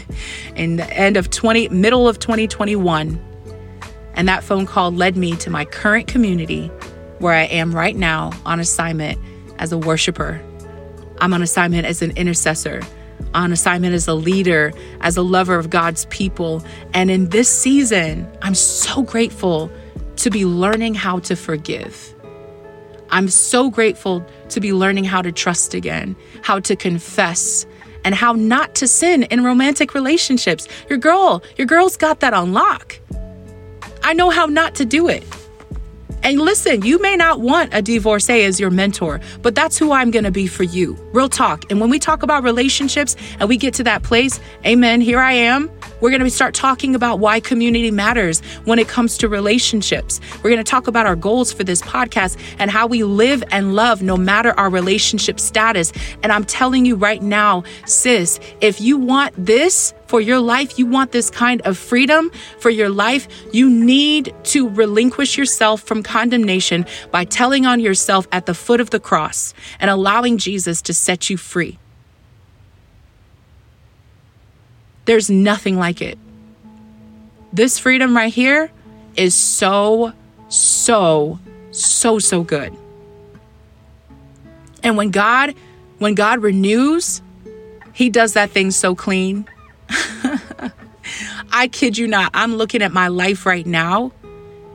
[0.57, 3.23] in the end of 20 middle of 2021.
[4.15, 6.69] And that phone call led me to my current community
[7.19, 9.19] where I am right now on assignment
[9.59, 10.43] as a worshiper.
[11.21, 12.83] I'm on assignment as an intercessor
[13.35, 16.65] on assignment as a leader, as a lover of God's people.
[16.95, 19.71] And in this season, I'm so grateful
[20.17, 22.15] to be learning how to forgive.
[23.11, 27.67] I'm so grateful to be learning how to trust again, how to confess,
[28.05, 30.69] and how not to sin in romantic relationships.
[30.89, 32.99] Your girl, your girl's got that on lock.
[34.03, 35.25] I know how not to do it.
[36.27, 40.11] And listen, you may not want a divorcee as your mentor, but that's who I'm
[40.11, 40.95] going to be for you.
[41.13, 41.71] Real talk.
[41.71, 45.35] And when we talk about relationships and we get to that place, amen, here I
[45.35, 45.71] am.
[46.01, 50.21] We're going to start talking about why community matters when it comes to relationships.
[50.39, 53.77] We're going to talk about our goals for this podcast and how we live and
[53.77, 55.93] love no matter our relationship status.
[56.25, 60.87] And I'm telling you right now, sis, if you want this, for your life, you
[60.87, 66.87] want this kind of freedom for your life, you need to relinquish yourself from condemnation
[67.11, 71.29] by telling on yourself at the foot of the cross and allowing Jesus to set
[71.29, 71.79] you free.
[75.05, 76.19] There's nothing like it.
[77.53, 78.71] This freedom right here
[79.17, 80.13] is so,
[80.49, 81.39] so,
[81.71, 82.77] so, so good.
[84.83, 85.55] And when God,
[85.99, 87.23] when God renews,
[87.93, 89.49] he does that thing so clean
[91.53, 94.13] I kid you not, I'm looking at my life right now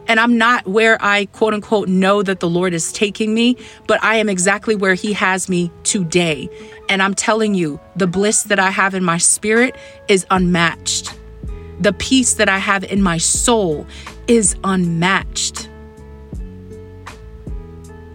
[0.07, 3.55] and I'm not where I quote unquote know that the Lord is taking me,
[3.88, 6.49] but I am exactly where He has me today.
[6.89, 9.76] And I'm telling you, the bliss that I have in my spirit
[10.09, 11.14] is unmatched.
[11.80, 13.88] The peace that I have in my soul
[14.28, 15.70] is unmatched.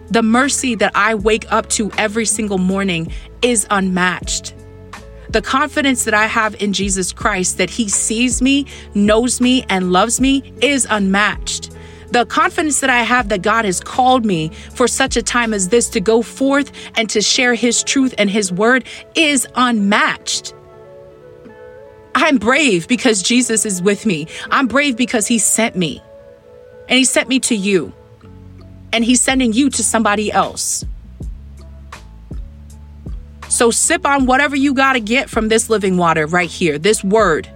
[0.09, 4.53] The mercy that I wake up to every single morning is unmatched.
[5.37, 8.65] The confidence that I have in Jesus Christ that He sees me,
[8.95, 11.69] knows me, and loves me is unmatched.
[12.09, 15.69] The confidence that I have that God has called me for such a time as
[15.69, 20.55] this to go forth and to share His truth and His word is unmatched.
[22.15, 24.25] I'm brave because Jesus is with me.
[24.49, 26.01] I'm brave because He sent me.
[26.89, 27.93] And He sent me to you.
[28.91, 30.83] And He's sending you to somebody else.
[33.57, 37.03] So sip on whatever you got to get from this living water right here, this
[37.03, 37.49] word.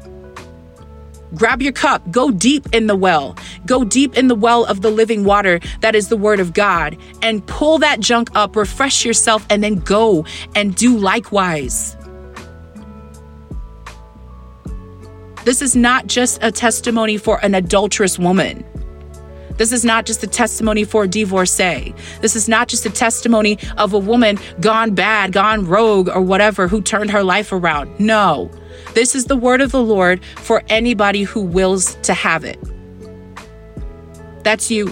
[1.36, 3.38] Grab your cup, go deep in the well,
[3.68, 6.98] go deep in the well of the living water that is the word of God,
[7.22, 10.26] and pull that junk up, refresh yourself, and then go
[10.56, 11.96] and do likewise.
[15.46, 18.66] This is not just a testimony for an adulterous woman.
[19.62, 21.94] This is not just a testimony for a divorcee.
[22.22, 26.68] This is not just a testimony of a woman gone bad, gone rogue, or whatever
[26.68, 28.00] who turned her life around.
[28.00, 28.50] No.
[28.96, 32.60] This is the word of the Lord for anybody who wills to have it.
[34.44, 34.88] That's you.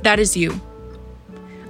[0.00, 0.58] That is you.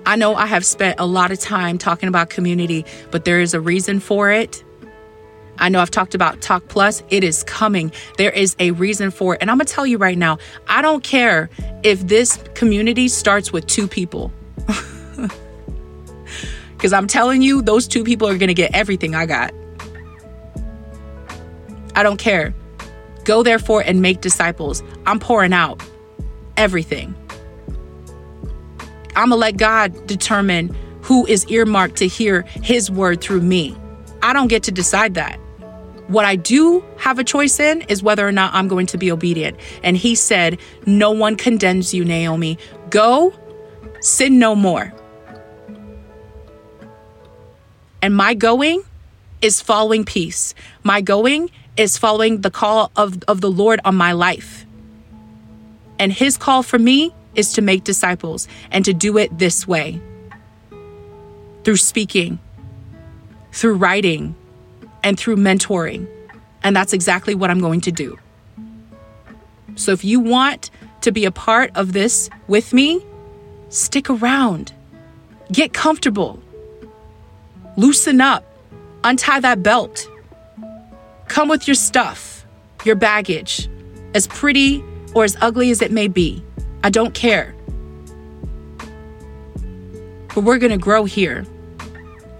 [0.07, 3.55] I know I have spent a lot of time talking about community, but there is
[3.55, 4.64] a reason for it.
[5.59, 7.03] I know I've talked about Talk Plus.
[7.11, 7.93] It is coming.
[8.19, 9.39] There is a reason for it.
[9.41, 10.39] And I'm going to tell you right now
[10.69, 11.49] I don't care
[11.83, 14.33] if this community starts with two people.
[16.85, 19.55] Because I'm telling you, those two people are going to get everything I got.
[21.95, 22.55] I don't care.
[23.25, 24.83] Go therefore and make disciples.
[25.07, 25.83] I'm pouring out
[26.59, 27.15] everything.
[29.17, 33.75] I'm going to let God determine who is earmarked to hear his word through me.
[34.23, 35.41] I don't get to decide that.
[36.09, 39.11] What I do have a choice in is whether or not I'm going to be
[39.11, 39.59] obedient.
[39.83, 42.59] And he said, No one condemns you, Naomi.
[42.91, 43.33] Go,
[44.01, 44.93] sin no more.
[48.03, 48.83] And my going
[49.41, 50.55] is following peace.
[50.83, 54.67] My going is following the call of, of the Lord on my life.
[55.99, 60.01] And his call for me is to make disciples and to do it this way
[61.65, 62.39] through speaking,
[63.53, 64.35] through writing,
[65.05, 66.09] and through mentoring.
[66.65, 68.19] And that's exactly what I'm going to do.
[69.77, 70.71] So if you want
[71.03, 73.05] to be a part of this with me,
[73.69, 74.73] stick around.
[75.53, 76.43] Get comfortable.
[77.77, 78.45] Loosen up.
[79.05, 80.09] Untie that belt.
[81.29, 82.47] Come with your stuff,
[82.85, 83.69] your baggage,
[84.15, 84.83] as pretty
[85.15, 86.43] or as ugly as it may be.
[86.83, 87.55] I don't care.
[90.35, 91.45] But we're going to grow here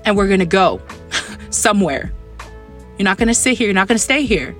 [0.05, 0.81] and we're going to go
[1.51, 2.13] somewhere.
[2.99, 4.55] You're not going to sit here, you're not going to stay here.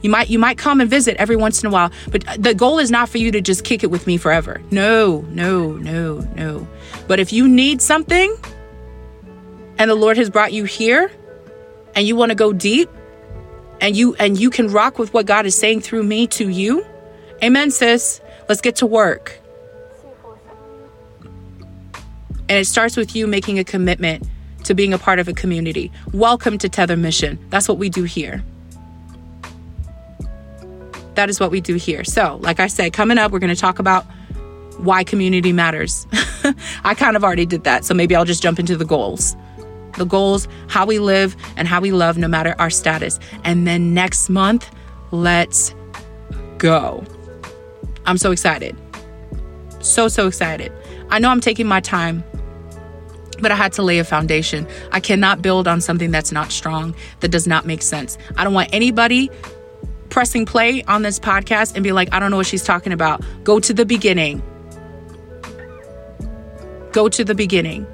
[0.00, 2.54] You might you might come and visit every once in a while, but uh, the
[2.54, 4.62] goal is not for you to just kick it with me forever.
[4.70, 6.68] No, no, no, no.
[7.08, 8.34] But if you need something
[9.76, 11.10] and the Lord has brought you here
[11.96, 12.88] and you want to go deep
[13.80, 16.86] and you and you can rock with what God is saying through me to you.
[17.42, 18.20] Amen, sis.
[18.48, 19.40] Let's get to work.
[22.48, 24.26] And it starts with you making a commitment
[24.68, 25.90] to being a part of a community.
[26.12, 27.38] Welcome to Tether Mission.
[27.48, 28.44] That's what we do here.
[31.14, 32.04] That is what we do here.
[32.04, 34.04] So, like I said, coming up, we're going to talk about
[34.76, 36.06] why community matters.
[36.84, 37.86] I kind of already did that.
[37.86, 39.34] So maybe I'll just jump into the goals.
[39.96, 43.18] The goals, how we live and how we love no matter our status.
[43.44, 44.70] And then next month,
[45.12, 45.74] let's
[46.58, 47.02] go.
[48.04, 48.76] I'm so excited.
[49.80, 50.70] So, so excited.
[51.08, 52.22] I know I'm taking my time,
[53.40, 54.66] but I had to lay a foundation.
[54.92, 58.18] I cannot build on something that's not strong, that does not make sense.
[58.36, 59.30] I don't want anybody
[60.10, 63.22] pressing play on this podcast and be like, I don't know what she's talking about.
[63.44, 64.42] Go to the beginning.
[66.92, 67.86] Go to the beginning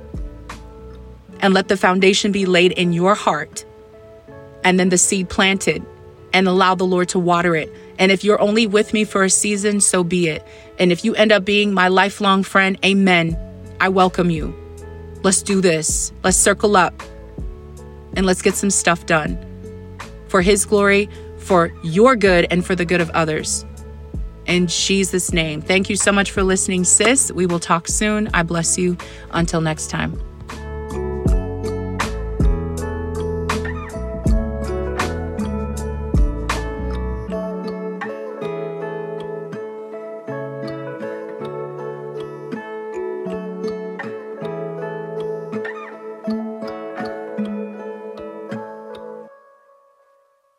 [1.41, 3.65] and let the foundation be laid in your heart
[4.63, 5.85] and then the seed planted
[6.33, 7.73] and allow the Lord to water it.
[7.99, 10.45] And if you're only with me for a season, so be it.
[10.79, 13.39] And if you end up being my lifelong friend, amen.
[13.81, 14.64] I welcome you.
[15.25, 16.13] Let's do this.
[16.23, 17.03] Let's circle up
[18.17, 19.39] and let's get some stuff done
[20.29, 21.09] for His glory,
[21.39, 23.65] for your good and for the good of others.
[24.47, 25.63] In Jesus' name.
[25.63, 27.33] Thank you so much for listening, sis.
[27.33, 28.29] We will talk soon.
[28.35, 28.97] I bless you.
[29.31, 30.21] Until next time.